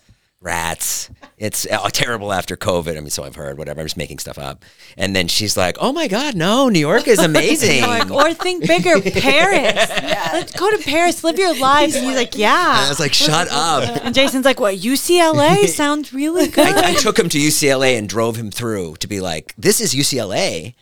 [0.43, 1.09] rats.
[1.39, 2.97] It's uh, terrible after COVID.
[2.97, 3.57] I mean, so I've heard.
[3.57, 3.81] Whatever.
[3.81, 4.65] I'm just making stuff up."
[4.97, 6.69] And then she's like, "Oh my God, no!
[6.69, 9.89] New York is amazing." Like, or think bigger, Paris.
[10.33, 11.95] Let's go to Paris, live your life.
[11.95, 12.79] And he's like, yeah.
[12.79, 14.77] And I was like, "Shut up." and Jason's like, what?
[14.77, 16.75] UCLA sounds really good.
[16.75, 19.95] I, I took him to UCLA and drove him through to be like, "This is
[19.95, 20.75] UCLA,"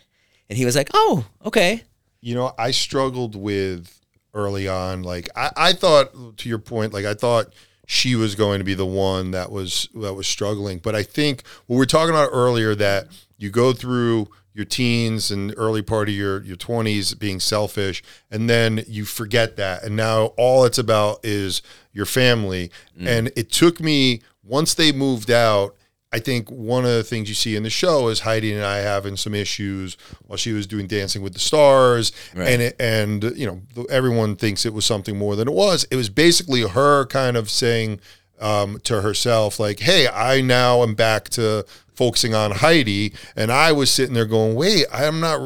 [0.49, 1.85] and he was like, "Oh, okay."
[2.21, 4.01] you know, I struggled with
[4.35, 5.03] early on.
[5.03, 7.53] Like I, I thought, to your point, like I thought
[7.91, 10.79] she was going to be the one that was that was struggling.
[10.79, 15.33] But I think what we were talking about earlier that you go through your teens
[15.33, 18.01] and early part of your your twenties being selfish,
[18.31, 22.71] and then you forget that, and now all it's about is your family.
[22.97, 23.07] Mm.
[23.09, 25.75] And it took me once they moved out.
[26.13, 28.79] I think one of the things you see in the show is Heidi and I
[28.79, 29.97] having some issues
[30.27, 34.67] while she was doing Dancing with the Stars, and it, and you know everyone thinks
[34.67, 35.85] it was something more than it was.
[35.91, 38.01] It was basically her kind of saying
[38.41, 41.65] um, to herself like, "Hey, I now am back to
[42.01, 45.39] focusing on Heidi," and I was sitting there going, "Wait, I'm not,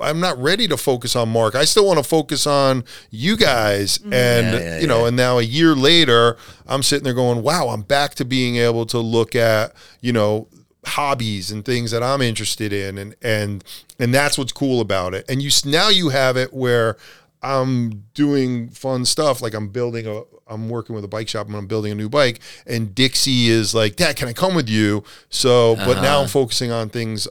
[0.00, 1.56] I'm not ready to focus on Marc.
[1.56, 4.12] I still want to focus on you guys." Mm-hmm.
[4.12, 5.08] And Yeah, yeah, you know, yeah.
[5.08, 6.36] and now a year later,
[6.68, 10.46] I'm sitting there going, "Wow, I'm back to being able to look at you know."
[10.86, 13.62] hobbies and things that I'm interested in and and
[13.98, 16.96] and that's what's cool about it and you now you have it where
[17.42, 21.56] I'm doing fun stuff like I'm building a I'm working with a bike shop and
[21.56, 25.04] I'm building a new bike and Dixie is like dad can I come with you?
[25.28, 26.28] So but now I'm uh-huh.
[26.28, 27.28] focusing on things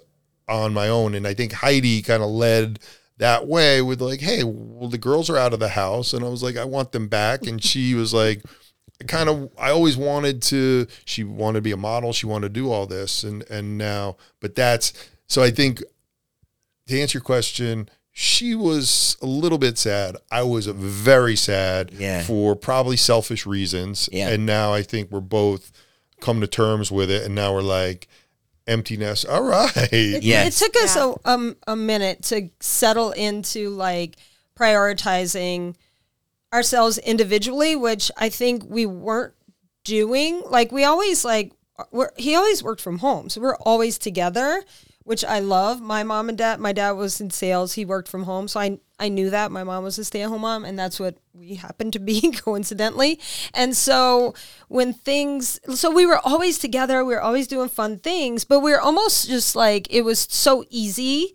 [0.47, 2.79] on my own and I think Heidi kind of led
[3.17, 6.29] that way with like hey well the girls are out of the house and I
[6.29, 8.41] was like I want them back and she was like
[9.07, 12.59] kind of I always wanted to she wanted to be a model she wanted to
[12.59, 14.93] do all this and and now but that's
[15.27, 15.83] so I think
[16.87, 17.89] to answer your question
[18.21, 22.21] she was a little bit sad I was very sad Yeah.
[22.23, 24.27] for probably selfish reasons Yeah.
[24.29, 25.71] and now I think we're both
[26.19, 28.09] come to terms with it and now we're like
[28.67, 30.61] emptiness all right It, Yes.
[30.61, 34.17] it took us a, um, a minute to settle into like
[34.57, 35.75] prioritizing
[36.53, 39.33] ourselves individually, which I think we weren't
[39.83, 40.41] doing.
[40.49, 41.53] Like we always like
[41.91, 44.61] we're, he always worked from home, so we're always together,
[45.09, 45.81] which I love.
[45.81, 48.77] My mom and dad, my dad was in sales; he worked from home, so I
[48.99, 51.55] I knew that my mom was a stay at home mom, and that's what we
[51.55, 53.19] happened to be coincidentally.
[53.55, 54.35] And so
[54.67, 58.69] when things, so we were always together, we were always doing fun things, but we
[58.69, 61.33] were almost just like it was so easy.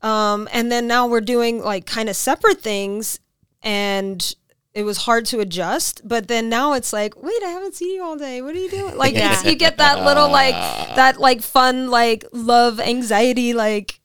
[0.00, 3.20] Um, and then now we're doing like kind of separate things,
[3.62, 4.34] and
[4.74, 6.00] it was hard to adjust.
[6.04, 8.40] But then now it's like, wait, I haven't seen you all day.
[8.42, 8.96] What are you doing?
[8.96, 10.54] Like it's, you get that little like
[10.96, 13.98] that like fun like love anxiety like.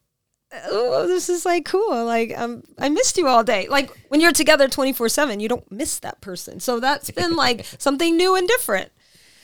[0.69, 2.05] Oh, this is like cool.
[2.05, 3.67] Like um, I missed you all day.
[3.67, 6.59] Like when you're together 24 seven, you don't miss that person.
[6.61, 8.91] So that's been like something new and different.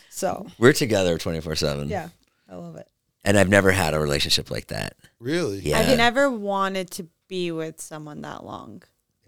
[0.09, 1.89] So We're together 24 7.
[1.89, 2.09] yeah,
[2.49, 2.87] I love it.
[3.25, 4.95] And I've never had a relationship like that.
[5.19, 5.59] Really?
[5.59, 5.79] Yeah.
[5.79, 8.83] I've never wanted to be with someone that long.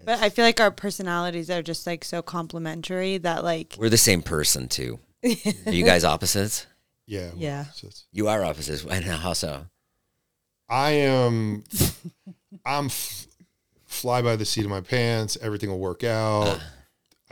[0.06, 3.98] But I feel like our personalities are just like so complementary that like We're the
[3.98, 5.00] same person, too.
[5.66, 6.68] Are you guys opposites?
[7.08, 7.28] Yeah.
[7.30, 7.66] well, Yeah.
[7.74, 8.86] so it's- You are opposites.
[8.90, 9.66] And how so?
[10.70, 11.64] I am.
[12.66, 13.28] I'm f-
[13.86, 15.38] fly by the seat of my pants.
[15.42, 16.48] Everything will work out.
[16.48, 16.60] Uh.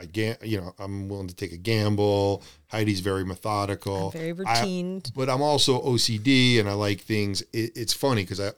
[0.00, 0.44] I get.
[0.44, 2.42] You know, I'm willing to take a gamble.
[2.68, 4.10] Heidi's very methodical.
[4.10, 5.02] Very I- routine.
[5.14, 7.42] but I'm also OCD, and I like things.
[7.52, 8.50] It, it's funny because I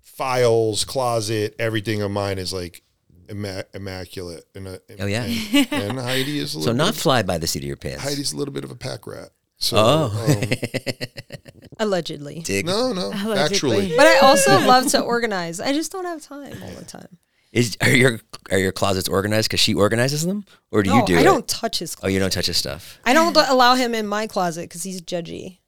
[0.00, 2.82] files, closet, everything of mine is like
[3.30, 4.44] imma- immaculate.
[4.54, 5.24] And, uh, Oh, yeah?
[5.24, 7.76] and, and Heidi is a little So not bit, fly by the seat of your
[7.76, 8.02] pants.
[8.02, 9.30] Heidi's a little bit of a pack rat.
[9.58, 10.26] So, Oh.
[10.28, 10.42] um,
[11.78, 12.40] Allegedly.
[12.40, 12.66] Dig.
[12.66, 13.38] no, no, Allegedly.
[13.38, 15.60] actually, But I also love to organize.
[15.60, 17.18] I just don't have time all the time.
[17.52, 18.20] Is are your
[18.52, 21.24] are your closets organized because she organizes them, or do no, you do I it?
[21.24, 22.98] don't touch his Oh, you don't touch his stuff.
[23.04, 25.58] I don't allow him in my closet because he's judgy.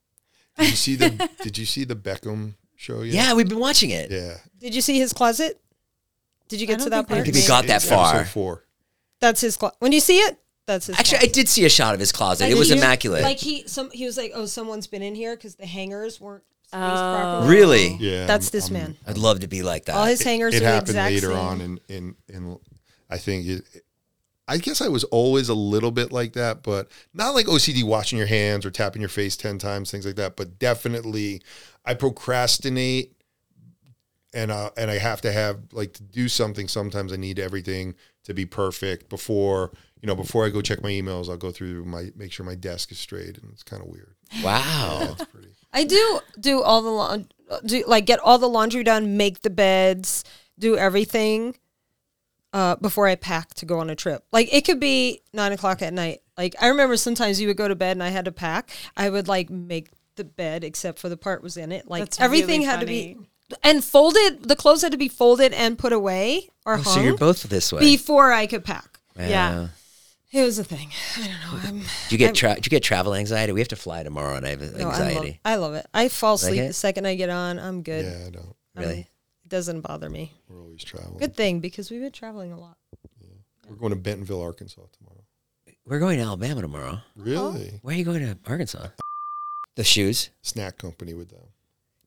[0.59, 3.15] did you see the Did you see the Beckham show yet?
[3.15, 4.11] Yeah, we've been watching it.
[4.13, 4.37] Yeah.
[4.61, 5.61] Did you see his closet?
[6.53, 7.25] Did you get to that think I part?
[7.27, 8.15] don't think we got that far.
[8.17, 8.65] Episode four.
[9.21, 9.77] That's his closet.
[9.81, 10.99] When you see it, that's his.
[10.99, 11.35] Actually, I closet.
[11.35, 12.45] did see a shot of his closet.
[12.45, 13.23] Like, it was he- immaculate.
[13.23, 16.45] Like he, some he was like, "Oh, someone's been in here because the hangers weren't
[16.67, 17.19] spaced Oh.
[17.21, 17.89] properly." really?
[17.95, 17.97] Oh.
[18.01, 18.27] Yeah.
[18.27, 18.97] That's I'm- this I'm- man.
[19.07, 19.97] I'd love to be like that.
[19.97, 21.37] All his hangers it are the happened exact later same.
[21.39, 22.59] on in in in
[23.11, 23.65] I think it,
[24.49, 28.19] I guess I was always a little bit like that, but not like OCD washing
[28.19, 31.43] your hands or tapping your face 10 times things like that, but definitely
[31.85, 33.15] I procrastinate
[34.33, 37.95] and uh, and I have to have like to do something sometimes I need everything
[38.25, 41.85] to be perfect before, you know, before I go check my emails, I'll go through
[41.85, 44.15] my make sure my desk is straight and it's kind of weird.
[44.43, 45.09] wow.
[45.13, 47.29] It's pretty I do do all the laun-
[47.65, 50.25] do like get all the laundry done, make the beds,
[50.59, 51.57] do everything
[52.53, 54.25] uh, before I pack to go on a trip.
[54.33, 56.21] Like it could be nine o'clock at night.
[56.37, 58.71] Like I remember sometimes you would go to bed and I had to pack.
[58.97, 61.89] I would like make the bed except for the part was in it.
[61.89, 63.29] Like That's everything really had to be funny.
[63.63, 64.45] And folded.
[64.45, 67.43] The clothes had to be folded and put away or Oh, hung so you're both
[67.45, 67.81] this way.
[67.81, 68.99] before I could pack.
[69.19, 69.69] Yeah.
[70.33, 70.89] It was a thing.
[71.19, 71.31] I don't
[71.63, 71.69] know.
[71.69, 73.53] I'm, Do you get tra- do you get travel anxiety?
[73.53, 75.41] We have to fly tomorrow, and I have no, I love, anxiety.
[75.45, 75.87] I love it.
[75.93, 76.69] I fall asleep it?
[76.69, 77.59] the second I get on.
[77.59, 78.07] I'm good.
[78.07, 78.45] Yeah, I don't.
[78.47, 79.01] Um, Really?
[79.01, 80.33] it doesn't bother me.
[80.49, 81.19] We're always traveling.
[81.19, 82.79] Good thing because we've been traveling a lot.
[83.69, 85.23] We're going to Bentonville, Arkansas tomorrow.
[85.85, 87.01] We're going to Alabama tomorrow.
[87.15, 87.79] Really?
[87.83, 88.87] Where are you going to Arkansas?
[89.77, 91.45] The shoes, Snack company with them.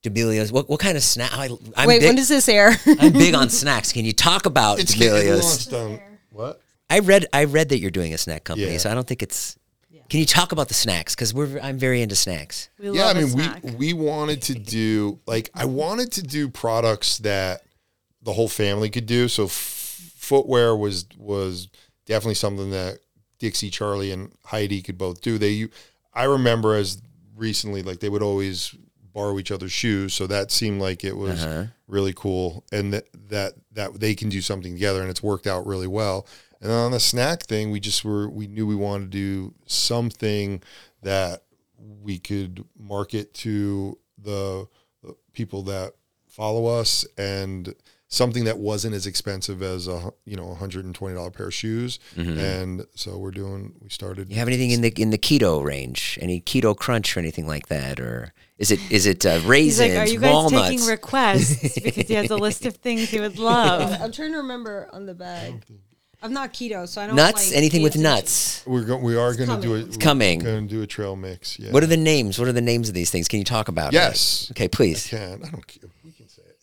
[0.06, 0.52] D'Amelio's.
[0.52, 1.32] What what kind of snack?
[1.34, 2.72] I, I'm Wait, big, when does this air?
[3.00, 3.92] I'm big on snacks.
[3.92, 6.00] Can you talk about It's getting launched on
[6.32, 6.62] what?
[6.90, 8.78] I read I read that you're doing a snack company, Yeah.
[8.78, 9.58] so I don't think it's.
[10.08, 11.16] Can you talk about the snacks?
[11.16, 12.70] Because we're I'm very into snacks.
[12.80, 13.64] We yeah, I love a mean, snack.
[13.64, 17.62] we we wanted to do like I wanted to do products that
[18.22, 19.28] the whole family could do.
[19.28, 21.70] So f- footwear was was
[22.06, 23.00] definitely something that
[23.40, 25.38] Dixie, Charli, and Heidi could both do.
[25.40, 25.70] They,
[26.14, 27.02] I remember as
[27.36, 28.76] recently, like they would always
[29.16, 31.66] borrow each other's shoes, so that seemed like it was Uh-huh.
[31.88, 35.66] really cool, and that that that they can do something together, and it's worked out
[35.66, 36.28] really well.
[36.62, 39.54] And then on the snack thing, we just were we knew we wanted to do
[39.66, 40.62] something
[41.02, 41.44] that
[42.02, 44.68] we could market to the,
[45.04, 45.94] the people that
[46.28, 47.74] follow us and
[48.08, 51.48] something that wasn't as expensive as a you know a hundred and twenty dollar pair
[51.48, 52.00] of shoes.
[52.16, 53.74] And so we're doing.
[53.82, 54.24] We started.
[54.26, 54.32] Mm-hmm.
[54.32, 56.18] You have anything in the in the keto range?
[56.22, 58.00] Any keto crunch or anything like that?
[58.00, 60.70] Or is it is it uh, He's raisins, like, are you guys walnuts?
[60.70, 61.80] taking requests?
[61.84, 64.02] because he has a list of things he would love.
[64.02, 65.64] I'm trying to remember on the bag.
[66.22, 67.50] I'm not keto, so I don't nuts?
[67.50, 68.66] like, anything pay with nuts?
[68.66, 69.82] We're go, we are going to do coming.
[69.82, 69.88] it.
[69.88, 70.40] It's coming.
[70.40, 71.60] Going to do a trail mix.
[71.60, 71.72] Yeah.
[71.72, 72.40] What are the names?
[72.40, 73.28] What are the names of these things?
[73.28, 73.90] Can you talk about?
[73.90, 73.98] it?
[73.98, 74.48] Yes.
[74.52, 75.06] Okay, please.
[75.08, 75.44] can.
[75.44, 75.68] I don't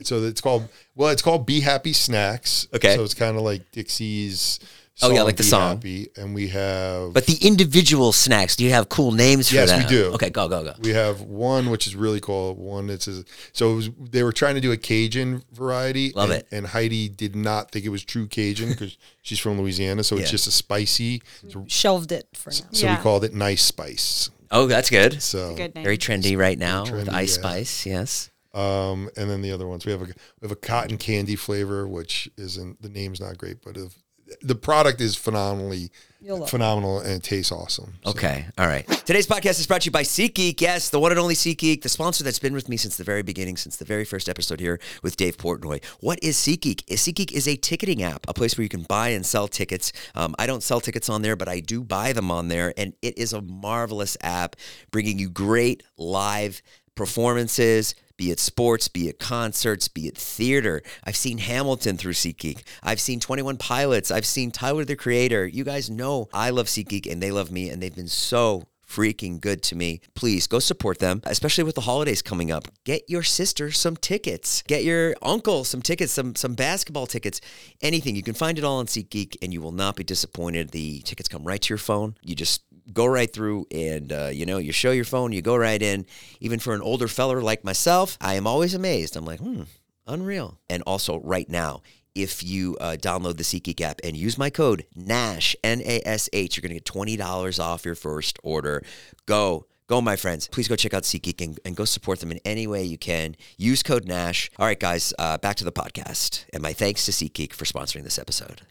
[0.04, 2.68] So it's called well, it's called Be Happy Snacks.
[2.74, 2.96] Okay.
[2.96, 4.60] So it's kind of like Dixie's.
[5.00, 5.76] Oh, yeah, like the Be song.
[5.76, 9.72] Happy, and we have But the individual snacks, do you have cool names for Yes,
[9.76, 10.12] we do.
[10.12, 10.74] Okay, go go go.
[10.80, 12.54] we have one which is really cool.
[12.54, 16.12] One that's a, so it was, they were trying to do a Cajun variety.
[16.14, 16.48] Love and, it.
[16.52, 20.22] And Heidi did not think it was true Cajun because she's from Louisiana, so Yeah.
[20.22, 21.22] it's just a spicy.
[21.48, 22.56] So, Shelved it for now.
[22.72, 22.96] so Yeah.
[22.96, 24.28] we called it Nice Spice.
[24.50, 25.22] Oh, that's good.
[25.22, 25.84] So Good name.
[25.84, 27.42] Very trendy right now with ice yeah.
[27.42, 27.86] spice.
[27.86, 28.30] Yes.
[28.54, 30.12] Um, and then the other ones we have a we
[30.42, 33.94] have a cotton candy flavor, which isn't the name's not great, but if,
[34.40, 36.48] the product is phenomenally You'll it.
[36.48, 37.94] phenomenal and it tastes awesome.
[38.04, 38.46] So, Okay.
[38.56, 38.86] All right.
[39.04, 40.60] Today's podcast is brought to you by SeatGeek.
[40.60, 43.22] Yes, the one and only SeatGeek, the sponsor that's been with me since the very
[43.22, 45.84] beginning, since the very first episode here with Dave Portnoy.
[46.00, 46.84] What is SeatGeek?
[46.86, 49.92] SeatGeek is a ticketing app, a place where you can buy and sell tickets.
[50.14, 52.94] Um, I don't sell tickets on there, but I do buy them on there, and
[53.02, 54.56] it is a marvelous app
[54.92, 56.62] bringing you great live
[56.94, 60.80] performances, be it sports, be it concerts, be it theater.
[61.02, 62.62] I've seen Hamilton through SeatGeek.
[62.80, 64.12] I've seen 21 Pilots.
[64.12, 65.48] I've seen Tyler the Creator.
[65.48, 69.40] You guys know I love SeatGeek and they love me, and they've been so freaking
[69.40, 70.00] good to me.
[70.14, 72.68] Please go support them, especially with the holidays coming up.
[72.84, 74.62] Get your sister some tickets.
[74.68, 77.40] Get your uncle some tickets, some some basketball tickets,
[77.80, 78.14] anything.
[78.14, 80.70] You can find it all on SeatGeek, and you will not be disappointed.
[80.70, 82.14] The tickets come right to your phone.
[82.22, 85.56] You just go right through and uh, you know you show your phone you go
[85.56, 86.06] right in
[86.40, 89.62] even for an older feller like myself i am always amazed i'm like hmm
[90.06, 91.80] unreal and also right now
[92.14, 96.28] if you uh, download the SeatGeek app and use my code NASH, N A S
[96.32, 98.82] H, you're going to get $20 off your first order.
[99.26, 99.66] Go.
[99.88, 100.48] Go, my friends.
[100.48, 103.36] Please go check out SeatGeek and, and go support them in any way you can.
[103.58, 104.50] Use code NASH.
[104.58, 106.46] All right, guys, uh, back to the podcast.
[106.52, 108.62] And my thanks to SeatGeek for sponsoring this episode.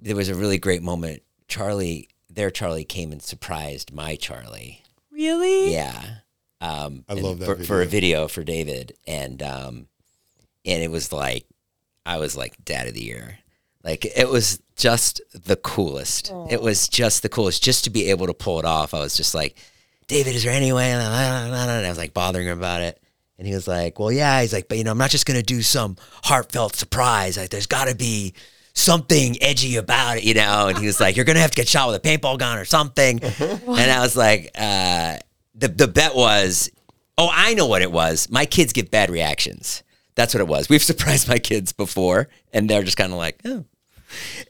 [0.00, 1.22] There was a really great moment.
[1.48, 4.82] Charli, their Charli came and surprised my Charlie.
[5.10, 5.72] Really?
[5.72, 6.18] Yeah.
[6.60, 8.26] Um, I love that for, for a video.
[8.26, 9.88] video for David, and um,
[10.64, 11.46] and it was like
[12.04, 13.38] I was like dad of the year.
[13.82, 16.32] Like it was just the coolest.
[16.50, 17.62] It was just the coolest.
[17.62, 19.56] Just to be able to pull it off, I was just like,
[20.06, 20.90] David, is there any way?
[20.92, 23.00] And I was like bothering him about it.
[23.38, 24.40] And he was like, Well, yeah.
[24.40, 27.36] He's like, But you know, I'm not just gonna do some heartfelt surprise.
[27.36, 28.34] Like, there's got to be
[28.76, 30.68] something edgy about it, you know.
[30.68, 32.64] And he was like, You're gonna have to get shot with a paintball gun or
[32.64, 33.20] something.
[33.22, 35.16] and I was like, uh,
[35.54, 36.70] the the bet was,
[37.18, 38.30] oh, I know what it was.
[38.30, 39.82] My kids get bad reactions.
[40.14, 40.68] That's what it was.
[40.68, 43.64] We've surprised my kids before, and they're just kind of like, oh.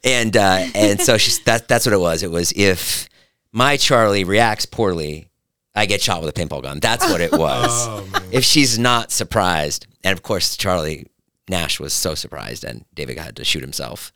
[0.05, 2.23] And uh, and so she's that that's what it was.
[2.23, 3.09] It was if
[3.53, 5.29] my Charlie reacts poorly,
[5.75, 6.79] I get shot with a paintball gun.
[6.81, 7.87] That's what it was.
[7.97, 11.07] Oh, if she's not surprised, and of course Charlie
[11.49, 14.13] Nash was so surprised, and David had to shoot himself.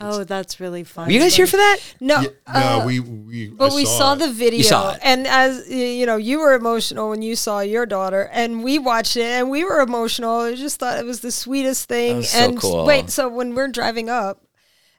[0.00, 1.06] Oh, that's really fun.
[1.06, 1.78] Were you guys here for that?
[1.98, 3.48] No, Yeah, uh, no, we we.
[3.48, 4.20] But I we saw, it.
[4.20, 5.00] the video, saw it.
[5.02, 9.16] and as you know, you were emotional when you saw your daughter, and we watched
[9.16, 10.40] it, and we were emotional.
[10.42, 12.18] I just thought it was the sweetest thing.
[12.18, 12.84] was so and s- cool.
[12.86, 14.40] wait, so when we're driving up,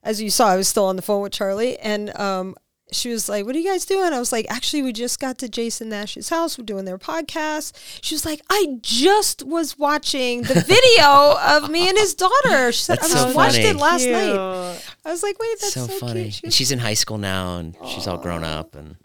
[0.04, 2.56] as you saw, I was still on the phone with Charli, and um,
[2.92, 5.38] she was like, "What are you guys doing?" I was like, "Actually, we just got
[5.40, 6.58] to Jason Nash's house.
[6.58, 11.88] We're doing their podcast." She was like, "I just was watching the video of me
[11.90, 14.14] and his daughter." She said, That's "I so just watched it last Cute.
[14.14, 16.24] night." I was like, "Wait, that's so, so, funny.
[16.24, 18.96] cute." She was she's in high school now, and she's all grown up, and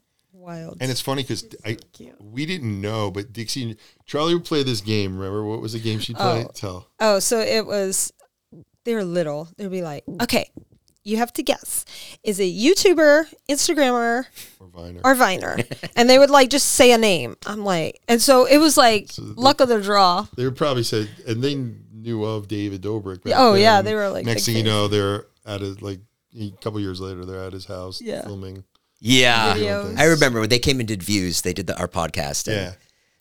[0.45, 0.77] wild.
[0.81, 1.77] And it's funny because I
[2.21, 5.17] we didn't know, but Dixie Charli would play this game.
[5.19, 6.47] Remember what was the game she played?
[6.47, 6.53] Oh.
[6.55, 6.89] Tell.
[7.01, 8.13] Oh, so it was
[8.85, 9.49] they were little.
[9.57, 10.51] They'd be like, okay,
[11.05, 11.85] you have to guess.
[12.23, 14.25] Is it YouTuber, Instagrammer,
[14.61, 15.01] Or Viner.
[15.05, 15.59] or Viner?
[15.97, 17.37] and they would like just say a name.
[17.47, 20.27] I'm like, and so it was like the- luck of the draw.
[20.37, 21.55] they would probably say, and they
[21.93, 23.23] knew of David Dobrik.
[23.23, 26.01] back Oh, yeah, they were, like, Next big thing you know, they're at his like
[26.39, 28.23] a couple years later, they're at his house Yeah.
[28.23, 28.65] filming.
[28.99, 29.55] yeah.
[29.55, 29.99] Videos.
[29.99, 31.43] I remember when they came and did views.
[31.43, 32.73] They did the, our podcast, and, Yeah,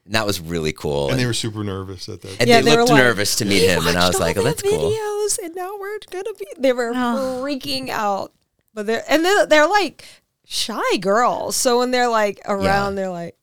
[0.05, 1.09] and that was really cool.
[1.09, 2.39] and they were super nervous at that.
[2.39, 4.41] and Yeah, they, they looked like, nervous to meet him, and I was like, oh,
[4.41, 6.45] all "Oh, that's cool." videos, and now we're gonna be.
[6.57, 7.41] They were Oh.
[7.43, 8.33] freaking out,
[8.73, 10.05] but they're and they're, they're like
[10.45, 11.55] shy girls.
[11.55, 13.35] So when they're like around, they're like.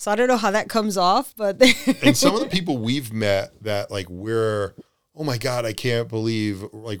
[0.00, 1.60] So I don't know how that comes off, but
[2.04, 4.74] and some of the people we've met that like we're
[5.16, 7.00] oh my god i can't believe like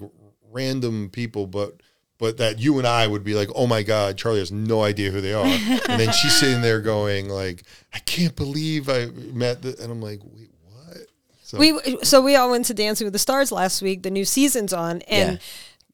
[0.50, 1.74] random people but
[2.18, 5.10] but that you and i would be like oh my god charli has no idea
[5.10, 7.62] who they are and then she's sitting there going like
[7.94, 10.96] i can't believe i met the, and i'm like wait what
[11.42, 14.02] so We so we all went to Dancing with the Stars last week.
[14.02, 15.38] The new season's on, and Yeah.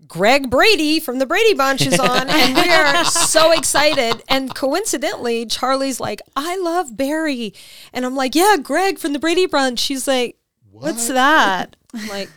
[0.08, 4.20] Greg Brady from the Brady Bunch is on, and we are so excited.
[4.28, 7.54] And coincidentally, Charli's like, "I love Barry,"
[7.92, 10.37] and I'm like, "Yeah, Greg from the Brady Bunch." She's like,
[10.72, 11.14] "What's What?
[11.14, 12.30] that?" I'm like,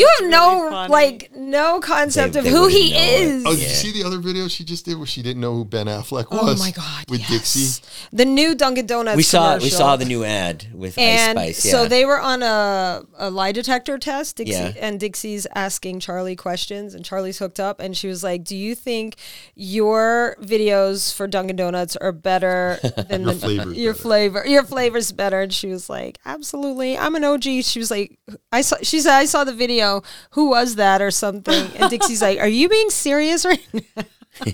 [0.00, 0.92] "You have no funny.
[0.92, 2.94] like no concept They- of they who he is.
[2.94, 3.36] it.
[3.36, 5.54] is." oh did you see the other video she just did where she didn't know
[5.54, 6.60] who ben affleck oh was?
[6.60, 7.04] Oh my god!
[7.08, 7.30] with yes.
[7.30, 7.82] dixie
[8.12, 9.16] the new Dunkin' Donuts.
[9.16, 11.64] We saw we saw the new ad with and Ice Spice.
[11.66, 11.72] Yeah.
[11.82, 14.72] so they were on a, a lie detector test Dixie, Yeah.
[14.80, 18.74] and dixie's asking charli questions and charli's hooked up and she was like do you
[18.74, 19.16] think
[19.54, 24.02] your videos for dunkin' donuts are better than Your the, flavor's your better.
[24.02, 28.18] flavor your flavor's better and she was like absolutely i'm an og she was like
[28.52, 29.89] i saw she said i saw the video
[30.30, 34.04] who was that or something and dixie's like are you being serious right now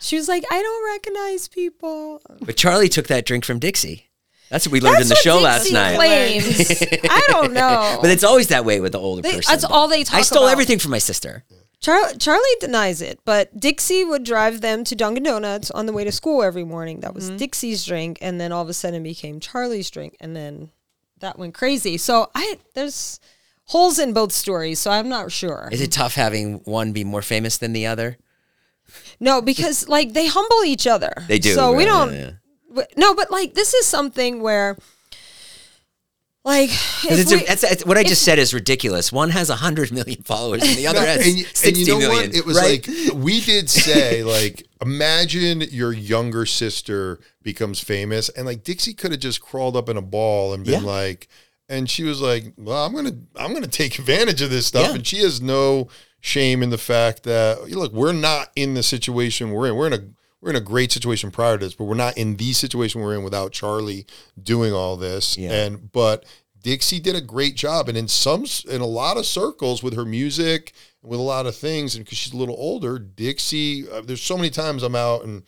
[0.00, 4.08] she was like i don't recognize people but Charli took that drink from Dixie.
[4.50, 5.96] That's what we learned in the show last night.
[5.96, 6.70] claims.
[7.18, 9.50] i don't know But it's always that way with the older They- person.
[9.50, 10.18] that's all they talk about.
[10.18, 10.52] I stole about.
[10.52, 11.44] everything from my sister.
[11.80, 16.04] Char- Charli denies it, but Dixie would drive them to Dunkin' Donuts on the way
[16.04, 17.00] to school every morning.
[17.00, 17.38] That was mm-hmm.
[17.38, 20.70] Dixie's drink, and then all of a sudden it became Charli's drink, and then
[21.18, 21.96] that went crazy.
[21.96, 23.18] So I there's
[23.72, 25.68] holes in both stories, so I'm not sure.
[25.72, 28.16] Is it tough having one be more famous than the other?
[29.18, 31.12] No, because like they humble each other.
[31.28, 31.54] They do.
[31.54, 32.12] So we don't.
[32.12, 32.30] yeah, yeah.
[32.68, 34.76] w- No, but like this is something where,
[36.44, 39.12] Like if It's a, it's it's- what I just said is ridiculous.
[39.12, 42.26] One has 100 million followers and the other has and, you- and you know million,
[42.30, 42.34] what?
[42.36, 42.86] It was right?
[42.86, 49.12] like we did say like imagine your younger sister becomes famous and like Dixie could
[49.12, 50.88] have just crawled up in a ball and been Yeah.
[51.00, 51.28] like
[51.72, 54.88] and she was like, "Well, I'm going to I'm to take advantage of this stuff."
[54.88, 54.94] Yeah.
[54.96, 55.88] And she has no
[56.20, 59.76] shame in the fact that look, we're not in the situation we're in.
[59.76, 60.04] We're in a
[60.40, 63.14] we're in a great situation prior to this, but we're not in the situation we're
[63.14, 64.04] in without Charli
[64.40, 65.38] doing all this.
[65.38, 65.52] Yeah.
[65.52, 66.26] And but
[66.62, 70.04] Dixie did a great job, and in some in a lot of circles with her
[70.04, 73.88] music, with a lot of things, and because she's a little older, Dixie.
[73.88, 75.42] Uh, there's so many times I'm out and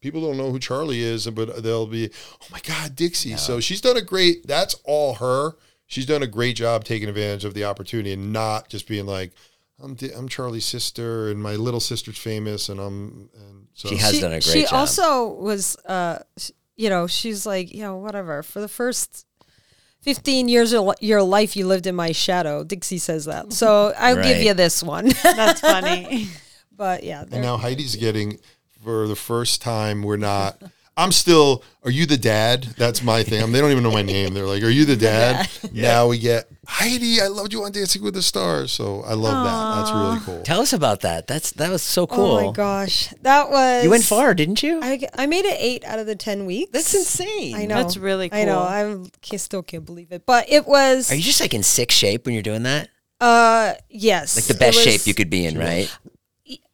[0.00, 2.10] people don't know who Charli is, but they'll be,
[2.42, 3.36] oh my God, Dixie.
[3.36, 4.46] So she's done a great.
[4.46, 5.52] That's all her.
[5.86, 9.32] She's done a great job taking advantage of the opportunity and not just being like,
[9.82, 13.96] I'm Di- I'm Charli's sister, and my little sister's famous, and I'm and so She
[13.96, 14.74] has she, done a great she job.
[14.74, 16.18] also was, uh,
[16.76, 18.42] you know, she's like, you know, whatever.
[18.42, 19.26] For the first
[20.02, 22.62] 15 years of your life, you lived in my shadow.
[22.62, 23.52] Dixie says that.
[23.52, 25.08] So I'll give you this one.
[25.22, 26.28] That's funny.
[26.76, 28.38] but yeah, And now Heidi's getting,
[28.82, 30.60] for the first time, we're not.
[30.96, 31.64] I'm still.
[31.82, 32.64] Are you the dad?
[32.76, 33.40] That's my thing.
[33.40, 34.34] I mean, they don't even know my name.
[34.34, 37.22] They're like, "Are you the dad?" Now we get Heidi.
[37.22, 39.76] I loved you on Dancing with the Stars, so I love that.
[39.80, 40.42] That's really cool.
[40.44, 41.26] Tell us about that.
[41.26, 42.36] That's that was so cool.
[42.38, 43.84] oh my gosh, that was.
[43.84, 44.80] You went far, didn't you?
[44.82, 46.70] I, I made it eight out of the 10 weeks.
[46.72, 47.54] That's insane.
[47.54, 47.76] I know.
[47.76, 48.38] That's really cool.
[48.38, 48.58] I know.
[48.60, 50.26] I can't, still can't believe it.
[50.26, 51.10] But it was.
[51.10, 52.88] Are you just like in sick shape when you're doing that?
[53.20, 54.36] uh, yes.
[54.36, 55.94] Like the best was- shape you could be in, right?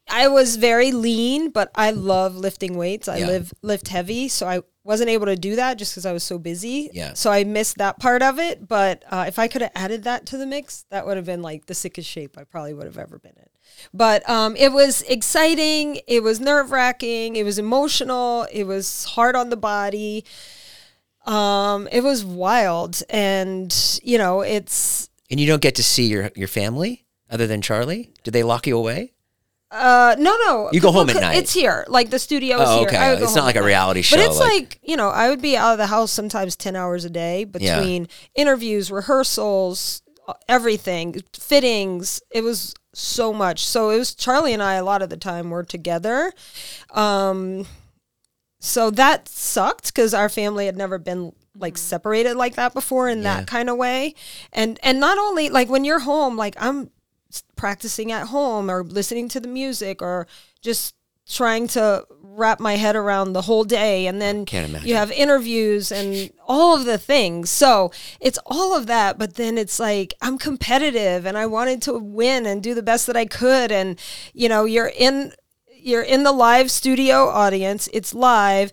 [0.09, 3.09] I was very lean, but I love lifting weights.
[3.09, 3.27] I Yeah.
[3.27, 6.39] live lift heavy, so I wasn't able to do that just because I was so
[6.39, 6.91] busy.
[6.93, 7.15] Yeah.
[7.15, 8.69] So I missed that part of it.
[8.69, 11.43] But uh, if I could have added that to the mix, that would have been
[11.43, 13.49] like the sickest shape I probably would have ever been in.
[13.93, 15.99] But um, it was exciting.
[16.07, 17.35] It was nerve wracking.
[17.35, 18.47] It was emotional.
[18.53, 20.25] It was hard on the body.
[21.25, 26.31] Um, it was wild, and you know, it's And you don't get to see your
[26.37, 28.11] your family other than Charli.
[28.23, 29.13] Did they lock you away?
[29.71, 30.71] Uh, no, no.
[30.73, 31.39] You go home at Well, night.
[31.39, 31.85] It's here.
[31.89, 32.89] Like the studio is Oh, here.
[32.89, 32.97] okay.
[32.97, 33.67] I would go It's not home like at a night.
[33.67, 36.13] reality show, But it's like- like, you know, I would be out of the house
[36.13, 42.21] sometimes 10 hours a day between interviews, rehearsals, uh, everything, fittings.
[42.31, 43.67] It was so much.
[43.67, 46.33] So it was Charli and I a lot of the time were together.
[46.93, 47.67] Um,
[48.61, 53.23] so that sucked because our family had never been like separated like that before in
[53.23, 53.37] Yeah.
[53.39, 54.15] that kind of way.
[54.53, 56.89] And and not only like when you're home, like I'm s-
[57.57, 60.27] practicing at home or listening to the music or
[60.63, 60.95] just
[61.29, 64.07] trying to wrap my head around the whole day.
[64.07, 64.45] And then
[64.85, 67.51] you have interviews and all of the things.
[67.51, 71.95] So it's all of that but then it's like i'm competitive and i wanted to
[71.95, 73.73] win and do the best that i could.
[73.73, 73.99] And
[74.35, 75.33] you know you're in
[75.73, 77.89] you're in the live studio audience.
[77.93, 78.73] It's live.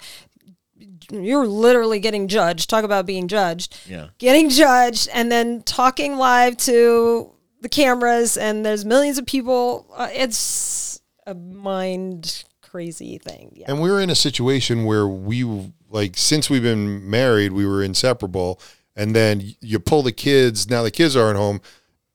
[1.12, 2.70] You're literally getting judged.
[2.70, 3.78] Talk about being judged.
[3.88, 4.08] Yeah.
[4.18, 7.32] getting judged and then talking live to
[7.64, 13.82] the cameras and there's millions of people uh, it's a mind crazy thing yeah And
[13.82, 15.44] we were in a situation where we
[15.90, 18.60] like since we've been married, we were inseparable.
[18.96, 20.70] And then you pull the kids.
[20.70, 21.62] Now the kids aren't home.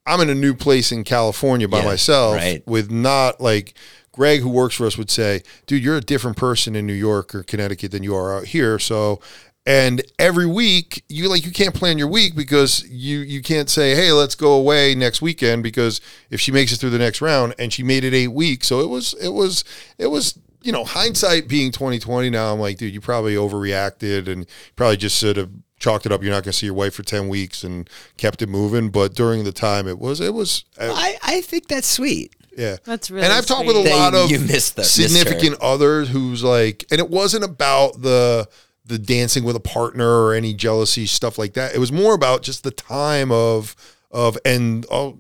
[0.05, 2.67] I'm in a new place in California by Yeah, myself right.
[2.67, 3.75] with not like
[4.13, 7.35] Greg, who works for us, would say, "Dude, you're a different person in New York
[7.37, 9.21] or Connecticut than you are out here." So.
[9.69, 13.95] And every week, you like you can't plan your week because you you can't say,
[13.95, 16.01] "Hey, let's go away next weekend." Because
[16.31, 18.81] if she makes it through the next round, and she made it eight weeks, so
[18.81, 19.65] it was it was
[19.99, 24.45] it was you know, hindsight being 2020 now, I'm like, dude, you probably overreacted and
[24.75, 26.21] probably just sort of chalked it up.
[26.23, 28.91] You're not going to see your wife for 10 weeks and kept it moving.
[28.91, 32.35] But during the time, it was, it was, uh, I, I think that's sweet.
[32.57, 32.77] yeah.
[32.85, 36.09] That's really And I've talked with a lot of you missed the- missed significant others
[36.09, 38.49] who's like, and it wasn't about the,
[38.89, 41.75] the dancing with a partner or any jealousy stuff like that.
[41.75, 43.77] It was more about just the time of,
[44.11, 45.19] of, and, oh,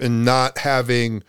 [0.00, 1.22] and not having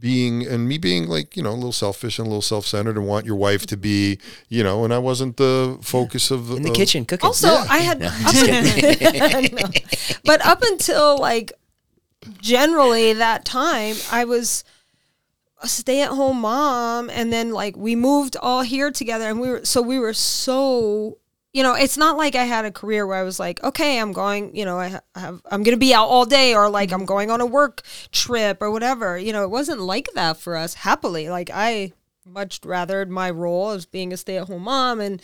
[0.00, 3.04] being and me being like you know a little selfish and a little self-centered and
[3.04, 4.16] want your wife to be
[4.48, 7.26] you know and I wasn't the focus of In the of- kitchen cooking.
[7.26, 9.54] Also, I had, No, up just kidding.
[9.60, 9.68] No.
[10.24, 11.52] but up until like
[12.40, 14.62] generally that time, I was
[15.62, 19.82] a stay-at-home mom, and then like we moved all here together, and we were so
[19.82, 21.18] we were so.
[21.54, 24.12] You know, it's not like I had a career where I was like, okay, I'm
[24.12, 26.92] going, you know, I ha- have, I'm going to be out all day or like
[26.92, 27.06] I'm mm-hmm.
[27.06, 27.82] going on a work
[28.12, 29.16] trip or whatever.
[29.16, 31.30] You know, it wasn't like that for us, happily.
[31.30, 31.94] Like, I
[32.24, 35.00] much rather my role as being a stay at home mom.
[35.00, 35.22] And,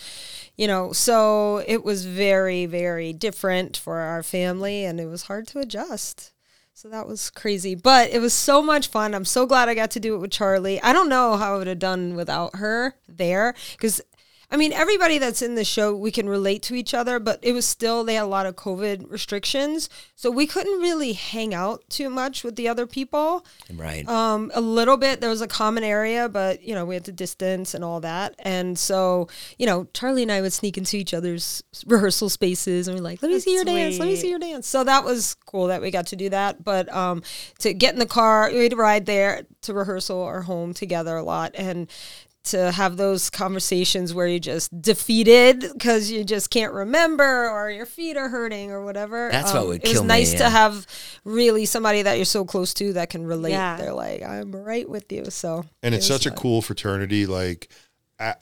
[0.56, 5.46] you know, so it was very, very different for our family and it was hard
[5.48, 6.32] to adjust.
[6.76, 9.14] So that was crazy, but it was so much fun.
[9.14, 10.80] I'm so glad I got to do it with Charli.
[10.82, 14.00] I don't know how I would have done without her there because.
[14.54, 17.40] I I mean, everybody that's in the show, we can relate to each other, but
[17.42, 19.90] it was still, they had a lot of COVID restrictions.
[20.14, 23.44] So we couldn't really hang out too much with the other people.
[23.70, 24.08] Right.
[24.08, 25.20] Um, a little bit.
[25.20, 28.36] There was a common area, but you know we had to distance and all that.
[28.38, 29.28] And so
[29.58, 33.22] you know Charli and I would sneak into each other's rehearsal spaces and we're like,
[33.22, 33.98] "Let me see your dance.
[33.98, 36.64] Let me see your dance." So that was cool that we got to do that.
[36.64, 37.22] But um,
[37.58, 41.52] to get in the car, we'd ride there to rehearsal or home together a lot,
[41.54, 41.88] and
[42.44, 47.86] to have those conversations where you just defeated because you just can't remember or your
[47.86, 49.26] feet are hurting or whatever.
[49.26, 50.38] Um, That's what would it kill me, It's nice yeah.
[50.40, 50.86] to have
[51.24, 53.50] really somebody that you're so close to that can relate.
[53.52, 53.76] Yeah.
[53.76, 55.26] They're like, I'm right with you.
[55.30, 57.26] So and it it's was such a cool fraternity.
[57.26, 57.68] Like,
[58.20, 58.34] I,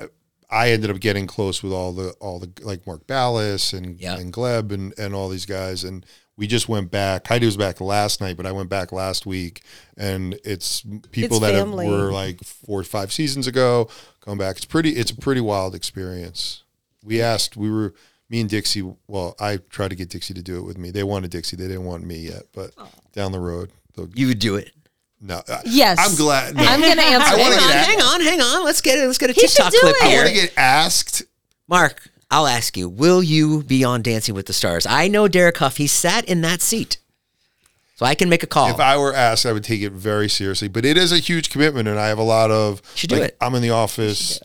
[0.51, 4.19] I ended up getting close with all the all the like Mark Ballas and Yeah.
[4.19, 6.05] and Gleb and and all these guys, and
[6.37, 7.27] we just went back.
[7.27, 9.63] Heidi was back last night, but I went back last week,
[9.97, 13.89] and it's people It's that have, were like four or five seasons ago
[14.21, 14.57] come back.
[14.57, 14.91] It's pretty.
[14.91, 16.63] It's a pretty wild experience.
[17.05, 17.57] We asked.
[17.57, 17.95] We were.
[18.31, 18.83] Me and Dixie.
[19.09, 20.91] Well, I tried to get Dixie to do it with me.
[20.91, 21.57] They wanted Dixie.
[21.57, 22.71] They didn't want me yet, but
[23.13, 23.71] down the road,
[24.15, 24.73] you would do it.
[25.21, 25.43] no.
[25.47, 25.99] I- Yes.
[26.01, 26.57] I'm glad.
[26.57, 26.63] No.
[26.65, 27.37] I'm gonna answer.
[27.37, 27.61] I it.
[27.61, 28.65] hang on, hang on, hang on.
[28.65, 29.07] Let's get it.
[29.07, 30.03] Let's get a He TikTok clip it.
[30.03, 31.25] I want to get asked.
[31.69, 32.89] Marc, I'll ask you.
[32.89, 34.87] Will you be on Dancing with the Stars?
[34.87, 35.77] I know Derek Hough.
[35.77, 36.97] He sat in that seat,
[37.97, 38.71] so I can make a call.
[38.71, 40.69] If I were asked, I would take it very seriously.
[40.69, 42.81] But it is a huge commitment, and I have a lot of.
[42.95, 43.37] should do it.
[43.41, 44.41] I'm in the office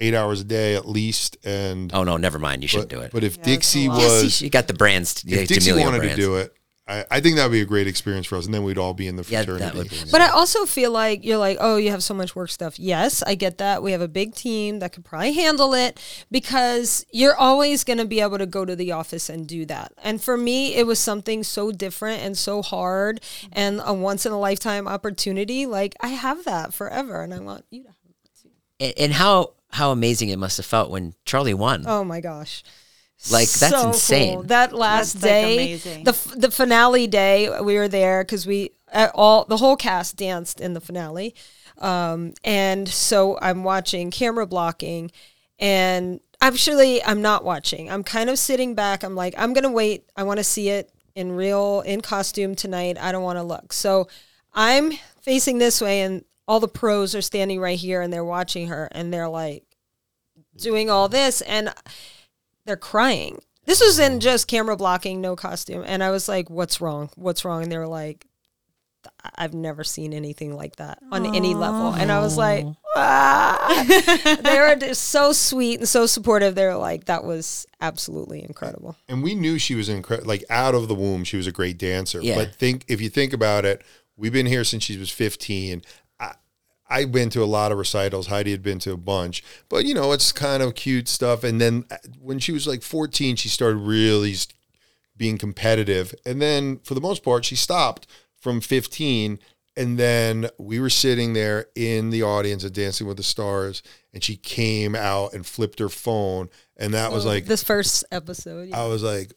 [0.00, 2.62] eight hours a day at least, and oh no, never mind.
[2.62, 3.10] You shouldn't do it.
[3.12, 3.98] but if Yeah, Dixie a lot.
[3.98, 5.24] was, you got the brands.
[5.26, 6.54] if Dixie wanted to do it,
[6.90, 8.94] I, I think that would be a great experience for us, and then we'd all
[8.94, 9.64] be in the Yeah, fraternity.
[9.64, 10.10] that would.
[10.10, 12.78] But I also feel like you're like, oh, you have so much work stuff.
[12.80, 13.82] Yes, I get that.
[13.82, 18.04] We have a big team that could probably handle it because you're always going to
[18.06, 19.92] be able to go to the office and do that.
[20.02, 23.20] And for me, it was something so different and so hard
[23.52, 25.66] and a once in a lifetime opportunity.
[25.66, 27.88] Like I have that forever, and I want you to.
[27.88, 28.54] have it.
[28.80, 31.84] and, and how how amazing it must have felt when Charli won.
[31.86, 32.64] Oh my gosh.
[33.30, 34.34] Like, that's So insane.
[34.34, 34.42] cool.
[34.44, 36.04] That last That's, day, amazing.
[36.04, 40.60] the the finale day, we were there because we uh, all the whole cast danced
[40.60, 41.34] in the finale,
[41.78, 45.10] um, and so I'm watching camera blocking,
[45.58, 47.90] and actually I'm not watching.
[47.90, 49.02] I'm kind of sitting back.
[49.02, 50.04] I'm like, I'm gonna wait.
[50.16, 52.96] I want to see it in real in costume tonight.
[52.98, 53.72] I don't want to look.
[53.74, 54.08] So
[54.54, 58.68] I'm facing this way, and all the pros are standing right here, and they're watching
[58.68, 59.64] her, and they're like
[60.56, 61.72] doing all this, and
[62.70, 63.42] they're crying.
[63.66, 65.82] This was in just camera blocking, no costume.
[65.84, 67.10] And I was like, what's wrong?
[67.16, 67.64] What's wrong?
[67.64, 68.26] And they were like,
[69.24, 71.88] "I- I've never seen anything like that on any level.
[71.92, 72.64] And I was like,
[72.94, 73.84] ah.
[74.44, 76.54] they were just so sweet and so supportive.
[76.54, 78.94] They were like, that was absolutely incredible.
[79.08, 80.28] and we knew she was incredible.
[80.28, 82.20] Like out of the womb, she was a great dancer.
[82.22, 82.36] Yeah.
[82.36, 83.82] But think if you think about it,
[84.16, 85.82] we've been here since she was 15.
[86.90, 88.26] I've been to a lot of recitals.
[88.26, 91.44] Heidi had been to a bunch, but you know, it's kind of cute stuff.
[91.44, 94.34] And then uh, when she was like 14, she started really
[95.16, 96.14] being competitive.
[96.26, 99.38] And then for the most part, she stopped from 15.
[99.76, 103.82] And then we were sitting there in the audience at Dancing with the Stars,
[104.12, 106.50] and she came out and flipped her phone.
[106.76, 108.70] And that was like, this first episode.
[108.70, 108.82] yeah.
[108.82, 109.32] I was like,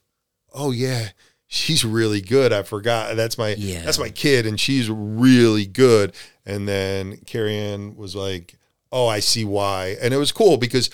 [0.53, 1.09] oh yeah,
[1.53, 2.51] she's really good.
[2.51, 3.83] I forgot that's my Yeah.
[3.83, 6.13] that's my kid, and she's really good.
[6.45, 8.55] And then Carrie Ann was like,
[8.91, 10.89] oh, I see why, and it was cool because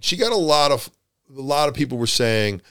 [0.00, 0.88] she got a lot of
[1.36, 2.62] a lot of people were saying.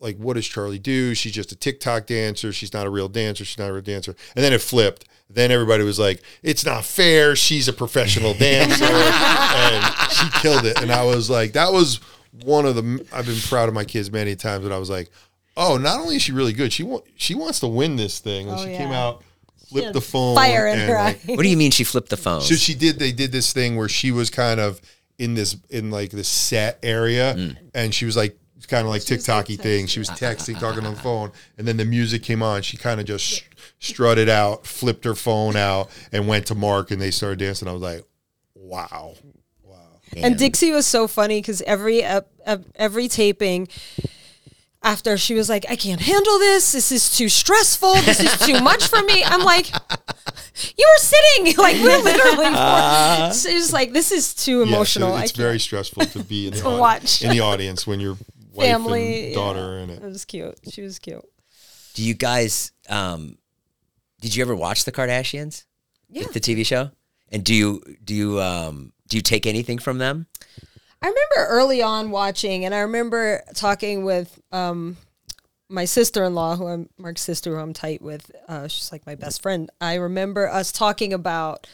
[0.00, 1.14] Like, what does Charli do?
[1.14, 2.52] She's just a TikTok dancer.
[2.52, 3.44] She's not a real dancer.
[3.44, 4.16] She's not a real dancer.
[4.34, 5.04] And then it flipped.
[5.30, 7.36] Then everybody was like, it's not fair.
[7.36, 8.84] She's a professional dancer.
[8.84, 10.82] and she killed it.
[10.82, 12.00] And I was like, that was
[12.42, 14.64] one of the, I've been proud of my kids many times.
[14.64, 15.08] But I was like,
[15.56, 18.48] oh, not only is she really good, she, wa- she wants to win this thing.
[18.48, 18.78] And Oh, she yeah.
[18.78, 19.22] came out,
[19.68, 20.34] flipped the phone.
[20.34, 21.34] Fire in and, her like, eye.
[21.34, 22.40] What do you mean she flipped the phone?
[22.40, 22.98] so she did.
[22.98, 24.80] They did this thing where she was kind of
[25.18, 27.56] in this in like this set area, Mm.
[27.74, 28.36] and she was like
[28.68, 29.86] kind of like TikToky thing.
[29.86, 32.62] She was texting, talking on the phone, and then the music came on.
[32.62, 33.42] She kind of just sh-
[33.80, 37.68] strutted out, flipped her phone out, and went to Mark, and they started dancing.
[37.68, 38.04] I was like,
[38.54, 39.14] wow.
[39.64, 39.76] Wow.
[40.16, 43.68] And Dixie was so funny because every ep- ep- every taping,
[44.82, 46.72] after she was like, "I can't handle this.
[46.72, 47.94] This is too stressful.
[48.02, 52.46] This is too much for me." I'm like, "You were sitting like we're literally."
[53.34, 55.12] she was like, "This is too Yeah, so emotional.
[55.14, 57.22] I it's very stressful to be in the, To audi- watch.
[57.22, 58.16] in the audience when your
[58.52, 59.82] wife family and daughter yeah.
[59.84, 60.08] in It it.
[60.08, 60.58] was cute.
[60.70, 61.24] She was cute.
[61.94, 62.72] Do you guys?
[62.88, 63.38] Um,
[64.20, 65.64] did you ever watch the Kardashians?
[66.08, 66.24] Yeah.
[66.32, 66.90] The TV show.
[67.30, 70.26] And do you do you um do you take anything from them?
[71.02, 74.96] I remember early on watching, and I remember talking with um,
[75.68, 78.30] my sister in law, who I'm Marc's sister, who I'm tight with.
[78.48, 79.68] Uh, she's like my best friend.
[79.80, 81.66] I remember us talking about,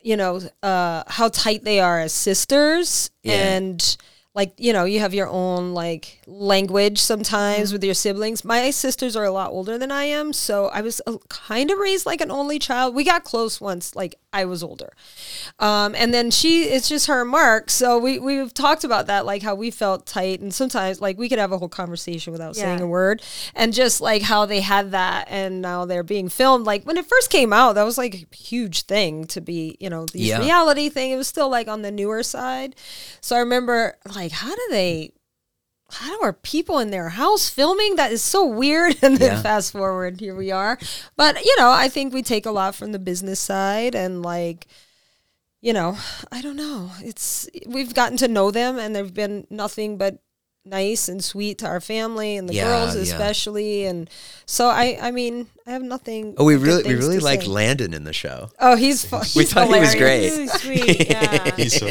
[0.00, 3.34] you know, uh, how tight they are as sisters, Yeah.
[3.34, 3.96] and
[4.40, 7.74] like you know you have your own like language sometimes Mm-hmm.
[7.74, 8.44] with your siblings.
[8.44, 11.76] My sisters are a lot older than i am so i was uh, kind of
[11.78, 12.94] raised like an only child.
[12.94, 14.90] We got close once like i was older.
[15.58, 19.42] Um, and then she it's just her marc so we we've talked about that like
[19.42, 22.80] how we felt tight and sometimes like we could have a whole conversation without saying
[22.80, 23.22] a word
[23.54, 26.64] and just like how they had that and now they're being filmed.
[26.64, 29.90] Like when it first came out that was like a huge thing to be you
[29.90, 30.38] know the Yeah.
[30.38, 31.10] reality thing.
[31.10, 32.74] It was still like on the newer side.
[33.20, 35.12] So i remember like how do they
[35.92, 37.96] how are people in their house filming?
[37.96, 38.96] That is so weird.
[39.02, 39.42] And then Yeah.
[39.42, 40.78] fast forward here we are.
[41.16, 44.66] But you know i think we take a lot from the business side and like
[45.60, 45.98] you know
[46.32, 46.90] i don't know.
[47.00, 50.18] It's we've gotten to know them and they've been nothing but
[50.64, 53.02] nice and sweet to our family and the Yeah, girls yeah.
[53.02, 54.10] especially and
[54.44, 57.48] so i i mean i have nothing Oh, we really we really to liked say.
[57.48, 58.50] Landon in the show.
[58.60, 60.30] oh he's fu- he's We thought he was great.
[60.30, 61.06] Really sweet.
[61.10, 61.54] Yeah.
[61.56, 61.86] He's so,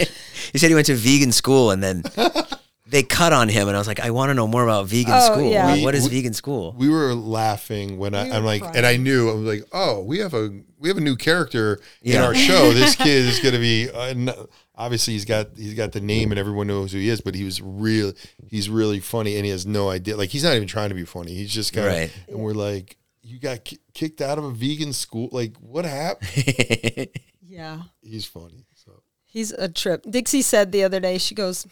[0.52, 2.04] He said he went to vegan school and then
[2.88, 5.14] they cut on him, and I was like, I want to know more about vegan
[5.16, 5.52] Oh, school.
[5.52, 5.68] yeah.
[5.68, 6.74] Like, what is We- vegan school?
[6.78, 8.78] we were laughing when I, We I'm like, crying.
[8.78, 10.50] and I knew I was like, oh, we have a
[10.80, 12.72] we have a new character in our show.
[12.74, 13.90] This kid is going to be.
[13.90, 14.34] Uh, n-
[14.80, 17.22] obviously, he's got he's got the name and everyone knows who he is.
[17.22, 18.14] But he was real.
[18.50, 20.18] He's really funny, and he has no idea.
[20.18, 21.36] Like he's not even trying to be funny.
[21.36, 21.94] He's just kind of.
[21.94, 22.12] Right.
[22.28, 25.30] And we're like, you got ki- kicked out of a vegan school.
[25.32, 27.10] Like what happened?
[27.48, 28.66] yeah he's funny.
[28.74, 30.06] So He's a trip.
[30.10, 31.68] Dixie said the other day, she goes,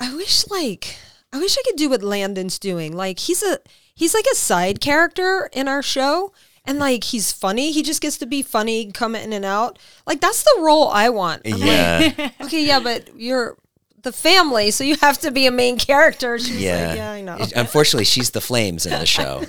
[0.00, 0.96] I wish like
[1.32, 2.96] I wish I could do what Landon's doing.
[2.96, 3.58] Like he's a
[3.94, 6.32] he's like a side character in our show.
[6.68, 7.72] And like he's funny.
[7.72, 9.78] He just gets to be funny, come in and out.
[10.06, 11.42] Like that's the role I want.
[11.46, 13.56] I'm yeah, like, okay, yeah, but you're
[14.02, 16.38] the family, so you have to be a main character.
[16.38, 16.88] She was yeah.
[16.88, 17.38] like, Yeah, I know.
[17.56, 19.44] Unfortunately, she's the flames in the show.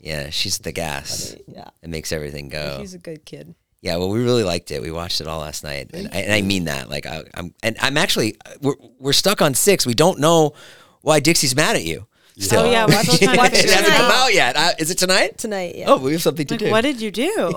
[0.00, 1.34] Yeah, she's the gas.
[1.48, 1.68] Yeah.
[1.82, 2.78] It makes everything go.
[2.78, 3.56] He's a good kid.
[3.80, 4.80] Yeah, well, we really liked it.
[4.80, 6.88] We watched it all last night, and I, and I mean that.
[6.88, 9.86] Like, I, I'm and I'm actually we're we're stuck on six.
[9.86, 10.54] We don't know
[11.02, 12.06] why Dixie's mad at you.
[12.38, 12.60] Still.
[12.64, 12.84] Oh yeah.
[12.86, 13.36] What's the time?
[13.36, 14.56] Watch it hasn't come out yet.
[14.56, 15.38] Uh, is it tonight?
[15.38, 15.86] Tonight, yeah.
[15.88, 16.70] Oh, we have something to Like, do.
[16.70, 17.22] what did you do?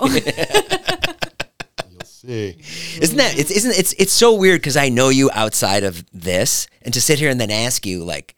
[1.90, 2.56] you'll see.
[3.00, 6.66] Isn't that it's isn't it's it's so weird because I know you outside of this,
[6.82, 8.34] and to sit here and then ask you like,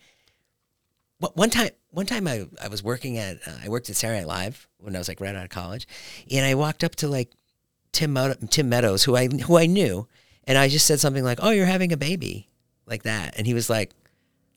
[1.19, 4.21] what one time one time I I was working at uh, I worked at Saturday
[4.21, 5.87] Night Live when I was like right out of college,
[6.31, 7.31] and I walked up to like
[7.93, 10.09] Tim Meadow- Tim Meadows who I who I knew,
[10.45, 12.49] and I just said something like, "Oh, you're having a baby,"
[12.87, 13.93] like that, and he was like,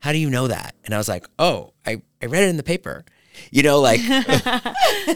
[0.05, 2.57] "How do you know that?" And I was like, "Oh, I I read it in
[2.57, 3.03] the paper,"
[3.51, 3.99] you know, like,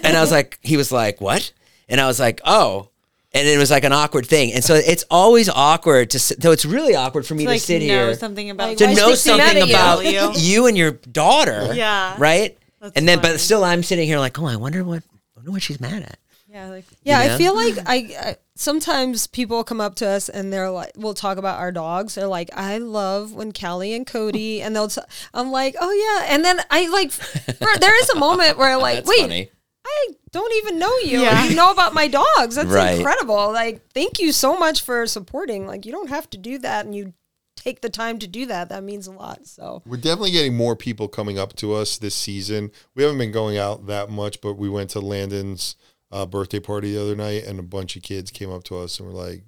[0.03, 1.51] and I was like, he was like, "What?"
[1.87, 2.89] And I was like, "Oh."
[3.31, 6.19] And it was like an awkward thing, and so it's always awkward to.
[6.19, 8.77] Sit, so it's really awkward for me to like sit know here something about Like,
[8.79, 10.31] to know something about You?
[10.35, 11.69] you and your daughter.
[11.75, 12.15] Yeah.
[12.17, 12.57] Right.
[12.81, 13.33] That's and then, funny.
[13.33, 16.01] but still, I'm sitting here like, oh, I wonder what, I wonder what she's mad
[16.01, 16.17] at.
[16.51, 16.69] yeah.
[16.69, 17.35] Like Yeah, know?
[17.35, 17.95] I feel like I,
[18.29, 22.15] I sometimes people come up to us and they're like, we'll talk about our dogs.
[22.15, 24.89] They're like, I love when Callie and Cody, and they'll.
[24.89, 25.01] T-
[25.33, 28.81] I'm like, oh yeah, and then I like, for, there is a moment where I'm
[28.81, 29.51] like, wait, funny.
[29.85, 31.21] I don't even know you.
[31.21, 31.45] Yeah.
[31.45, 32.55] You know about my dogs.
[32.55, 32.97] That's Right.
[32.97, 33.51] incredible.
[33.51, 35.65] Like, thank you so much for supporting.
[35.65, 37.13] Like, you don't have to do that, and you
[37.55, 38.69] take the time to do that.
[38.69, 39.47] That means a lot.
[39.47, 42.71] So We're definitely getting more people coming up to us this season.
[42.93, 45.75] We haven't been going out that much, but we went to Landon's
[46.11, 48.99] uh, birthday party the other night, and a bunch of kids came up to us
[48.99, 49.43] and were like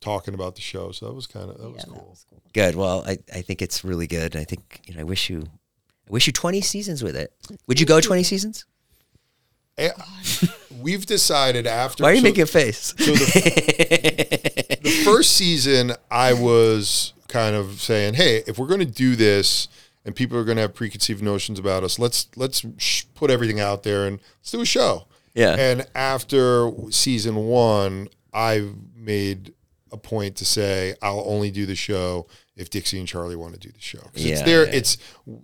[0.00, 0.90] talking about the show.
[0.92, 2.08] So that was kind of that was yeah, that cool.
[2.10, 2.42] was cool.
[2.52, 2.74] Good.
[2.76, 4.36] Well, I, I think it's really good.
[4.36, 5.00] I think you know.
[5.00, 5.42] I wish you,
[6.08, 7.32] I wish you 20 seasons with it.
[7.66, 8.64] Would you go 20 seasons?
[9.78, 9.90] Eh,
[10.80, 12.02] We've decided after.
[12.04, 12.94] Why are you so- making a face?
[12.98, 18.86] So the, the first season, I was kind of saying, "Hey, if we're going to
[18.86, 19.68] do this,
[20.04, 23.60] and people are going to have preconceived notions about us, let's let's sh- put everything
[23.60, 25.54] out there and let's do a show." Yeah.
[25.58, 29.54] And after season one, I made
[29.90, 32.26] a point to say I'll only do the show
[32.56, 33.98] if Dixie and Charli want to do the show.
[34.00, 34.72] 'Cause it's Yeah, their, yeah.
[34.74, 34.96] it's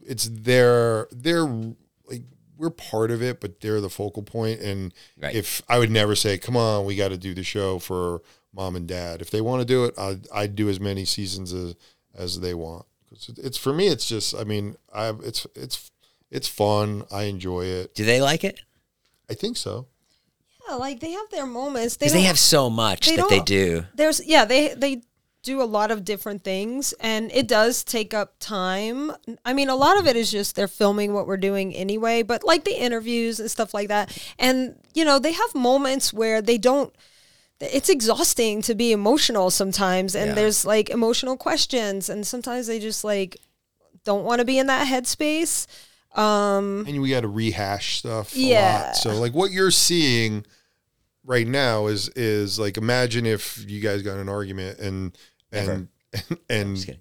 [0.06, 2.22] it's their their like
[2.56, 4.60] we're part of it, but they're the focal point.
[4.60, 5.34] And Right.
[5.34, 8.22] if I would never say, "Come on, we got to do the show for
[8.54, 11.52] mom and dad," if they want to do it, I'd, I'd do as many seasons
[11.52, 11.74] as
[12.14, 12.84] as they want.
[13.08, 13.86] 'Cause it- it's for me.
[13.88, 15.90] It's just, I mean, I it's it's
[16.30, 17.04] it's fun.
[17.10, 17.94] I enjoy it.
[17.94, 18.60] Do they like it?
[19.30, 19.86] I think so.
[20.68, 21.96] Yeah, like they have their moments.
[21.96, 23.84] They Because they have so much they that they don't- do.
[23.94, 25.02] there's yeah they they
[25.42, 29.12] do a lot of different things and it does take up time
[29.46, 32.42] i mean a lot of it is just they're filming what we're doing anyway but
[32.44, 36.58] like the interviews and stuff like that and you know they have moments where they
[36.58, 36.92] don't
[37.60, 40.34] it's exhausting to be emotional sometimes and Yeah.
[40.34, 43.38] there's like emotional questions and sometimes they just like
[44.04, 45.66] don't want to be in that headspace
[46.18, 48.82] um and we got to rehash stuff a Yeah.
[48.86, 48.96] lot.
[48.96, 50.44] So like what you're seeing
[51.24, 55.16] right now is is like imagine if you guys got in an argument and
[55.52, 55.88] and
[56.50, 57.00] and, Just kidding.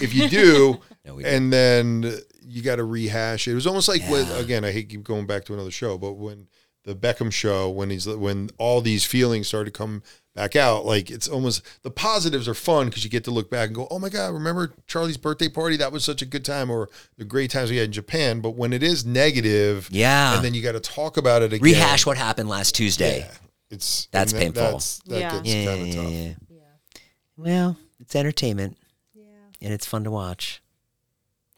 [0.00, 2.12] if you do, No, we and then
[2.42, 3.52] you got to rehash it.
[3.52, 6.14] It was almost like when again, I hate keep going back to another show, but
[6.14, 6.48] when
[6.84, 10.02] the Beckham show, when he's when all these feelings started to come
[10.38, 13.66] back out, like it's almost the positives are fun because you get to look back
[13.66, 15.76] and go, oh my god, remember Charli's birthday party?
[15.76, 18.40] That was such a good time, or the great times we had in Japan.
[18.40, 20.36] But when it is negative, Yeah.
[20.36, 21.64] and then you got to talk about it again.
[21.64, 23.18] Rehash what happened last Tuesday.
[23.18, 23.30] Yeah,
[23.70, 24.62] it's That's that- painful.
[24.62, 25.32] That's, that Yeah.
[25.32, 26.12] gets Yeah, kind yeah, of tough.
[26.12, 27.00] yeah, yeah.
[27.36, 28.76] Well, it's entertainment.
[29.14, 29.24] Yeah,
[29.60, 30.62] And it's fun to watch.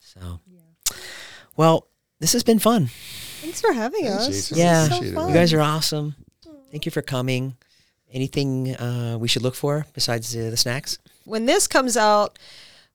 [0.00, 0.96] So, yeah.
[1.54, 1.86] well,
[2.18, 2.88] this has been fun.
[3.42, 4.26] Thanks for having Thanks, us.
[4.28, 4.58] Jason.
[4.58, 4.80] Yeah.
[4.88, 5.28] So Appreciate it, fun.
[5.28, 6.14] You guys are awesome.
[6.70, 7.56] Thank you for coming.
[8.12, 10.98] Anything uh, we should look for besides uh, the snacks?
[11.24, 12.38] when this comes out,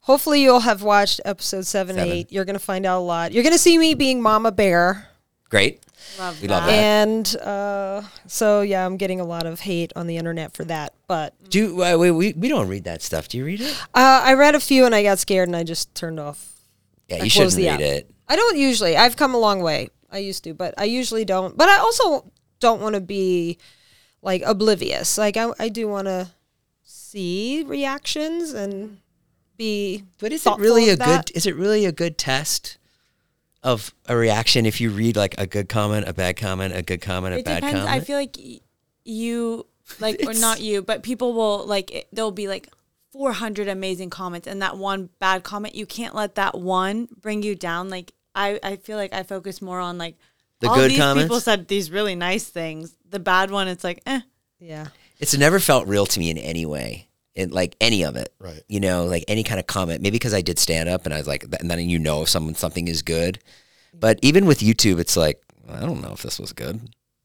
[0.01, 2.11] hopefully you'll have watched episode seven, Seven.
[2.11, 2.31] eight.
[2.31, 3.31] You're gonna find out a lot.
[3.31, 5.07] You're gonna see me being Mama Bear,
[5.49, 5.81] Great.
[6.19, 6.71] Love We love that.
[6.71, 7.07] that.
[7.07, 10.93] and uh, so yeah, I'm getting a lot of hate on the internet for that.
[11.07, 13.27] But Do you, uh, we, we we don't read that stuff.
[13.29, 13.73] Do you read it?
[13.93, 16.51] uh, I read a few and I got scared and I just turned off.
[17.07, 17.79] Yeah, I you shouldn't read app.
[17.79, 18.11] it.
[18.27, 18.97] I don't usually.
[18.97, 19.89] I've come a long way.
[20.11, 21.55] I used to, but I usually don't.
[21.57, 23.57] But I also don't want to be
[24.25, 25.17] like oblivious.
[25.17, 26.31] Like I, I do want to
[26.83, 28.97] see reactions and
[29.55, 30.03] be.
[30.19, 31.27] But is it really a that.
[31.27, 31.37] good?
[31.37, 32.77] Is it really a good test
[33.63, 37.01] of a reaction if you read like a good comment, a bad comment, a good
[37.01, 37.79] comment, a it bad depends.
[37.79, 37.89] comment?
[37.89, 38.59] I feel like y-
[39.05, 39.65] you
[39.99, 42.69] like or not you, but people will like it, there'll be like
[43.11, 47.55] 400 amazing comments and that one bad comment you can't let that one bring you
[47.55, 50.17] down like I I feel like I focus more on like
[50.59, 52.95] The all good these people said these really nice things.
[53.15, 54.19] The bad one it's like eh
[54.59, 54.87] Yeah.
[55.19, 57.07] it's never felt real to me in any way.
[57.33, 58.61] In like any of it, Right.
[58.67, 60.01] You know, like any kind of comment.
[60.01, 62.29] Maybe because I did stand up, and I was like, and then you know, if
[62.29, 63.39] someone something is good.
[63.93, 66.75] But even with YouTube, it's like I don't know if this was good.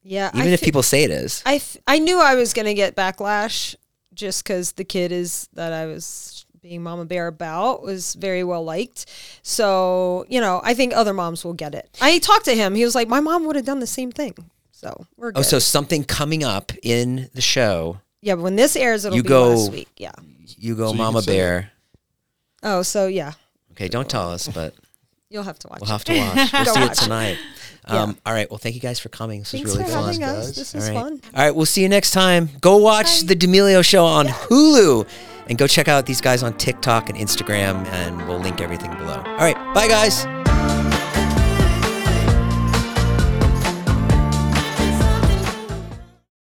[0.02, 0.30] Yeah.
[0.34, 2.94] Even I if thi- people say it is, I I knew I was gonna get
[2.96, 3.74] backlash
[4.14, 8.64] just because the kid is that I was being Mama Bear about was very well
[8.64, 9.06] liked.
[9.42, 11.88] So you know, I think other moms will get it.
[12.00, 12.74] I talked to him.
[12.74, 14.34] He was like, my mom would have done the same thing.
[14.80, 15.40] So we're good.
[15.40, 17.98] Oh, so something coming up in the show.
[18.22, 19.88] yeah, but when this airs, it'll You be go- last week.
[19.98, 20.12] Yeah.
[20.56, 21.70] You go, So you Mama can say Bear.
[22.62, 23.32] Oh, so yeah,
[23.72, 24.74] Okay, don't tell us, but
[25.30, 25.80] you'll have to watch.
[25.80, 26.52] we'll have to watch.
[26.52, 27.38] We'll Go see it watch tonight.
[27.84, 28.48] Um, All right.
[28.50, 29.40] Well, thank you guys for coming.
[29.40, 30.04] This Thanks was really for fun.
[30.06, 30.50] having guys.
[30.50, 30.56] us.
[30.56, 31.20] This All was fun.
[31.34, 31.54] All right.
[31.54, 32.48] We'll see you next time.
[32.60, 35.06] Go watch the D'Amelio show on Hulu
[35.48, 39.16] and go check out these guys on TikTok and Instagram, and we'll link everything below.
[39.26, 39.56] All right.
[39.74, 40.49] Bye, guys.